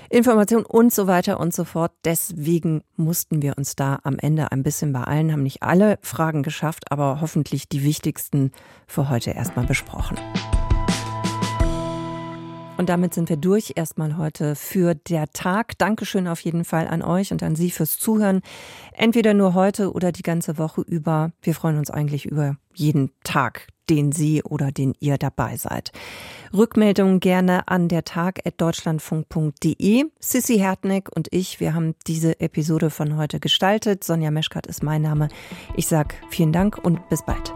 Informationen 0.10 0.66
und 0.66 0.94
so 0.94 1.08
weiter 1.08 1.40
und 1.40 1.54
so 1.54 1.66
fort. 1.66 1.92
Deswegen 2.06 2.84
mussten 2.96 3.42
wir 3.42 3.58
uns 3.58 3.76
da 3.76 4.00
am 4.04 4.18
Ende 4.20 4.52
ein 4.52 4.64
bisschen 4.64 4.94
beeilen, 4.94 5.32
haben 5.32 5.44
nicht 5.44 5.64
alle 5.64 6.00
Fragen 6.02 6.44
geschafft, 6.44 6.92
aber 6.92 7.20
hoffentlich 7.20 7.68
die 7.68 7.84
wichtigsten 7.84 8.52
für 8.88 9.10
heute 9.10 9.32
erstmal 9.32 9.66
besprochen. 9.66 10.18
Und 12.78 12.90
damit 12.90 13.14
sind 13.14 13.30
wir 13.30 13.38
durch 13.38 13.74
erstmal 13.76 14.18
heute 14.18 14.56
für 14.56 14.96
der 14.96 15.32
Tag. 15.32 15.78
Dankeschön 15.78 16.28
auf 16.28 16.40
jeden 16.40 16.66
Fall 16.66 16.88
an 16.88 17.04
euch 17.04 17.32
und 17.32 17.44
an 17.44 17.56
Sie 17.56 17.70
fürs 17.70 18.00
Zuhören. 18.00 18.42
Entweder 18.94 19.34
nur 19.34 19.54
heute 19.54 19.94
oder 19.94 20.12
die 20.12 20.24
ganze 20.24 20.58
Woche 20.58 20.82
über. 20.82 21.32
Wir 21.42 21.54
freuen 21.54 21.78
uns 21.78 21.92
eigentlich 21.92 22.26
über 22.26 22.58
jeden 22.74 23.12
Tag, 23.24 23.68
den 23.90 24.12
Sie 24.12 24.42
oder 24.44 24.72
den 24.72 24.96
ihr 25.00 25.20
dabei 25.20 25.56
seid. 25.56 25.92
Rückmeldungen 26.52 27.20
gerne 27.20 27.68
an 27.68 27.90
der 27.90 28.06
Tag.deutschlandfunk.de. 28.06 30.06
Sissy 30.20 30.58
Hertneck 30.58 31.10
und 31.16 31.28
ich, 31.32 31.60
wir 31.60 31.76
haben 31.76 31.94
diese 32.08 32.40
Episode 32.40 32.90
von 32.90 33.18
heute 33.18 33.40
gestaltet. 33.40 34.04
Sonja 34.04 34.32
Meschkat 34.32 34.66
ist 34.66 34.82
mein 34.82 35.04
Name. 35.04 35.28
Ich 35.76 35.88
sag 35.88 36.16
vielen 36.30 36.52
Dank 36.52 36.80
und 36.84 37.08
bis 37.10 37.24
bald. 37.24 37.54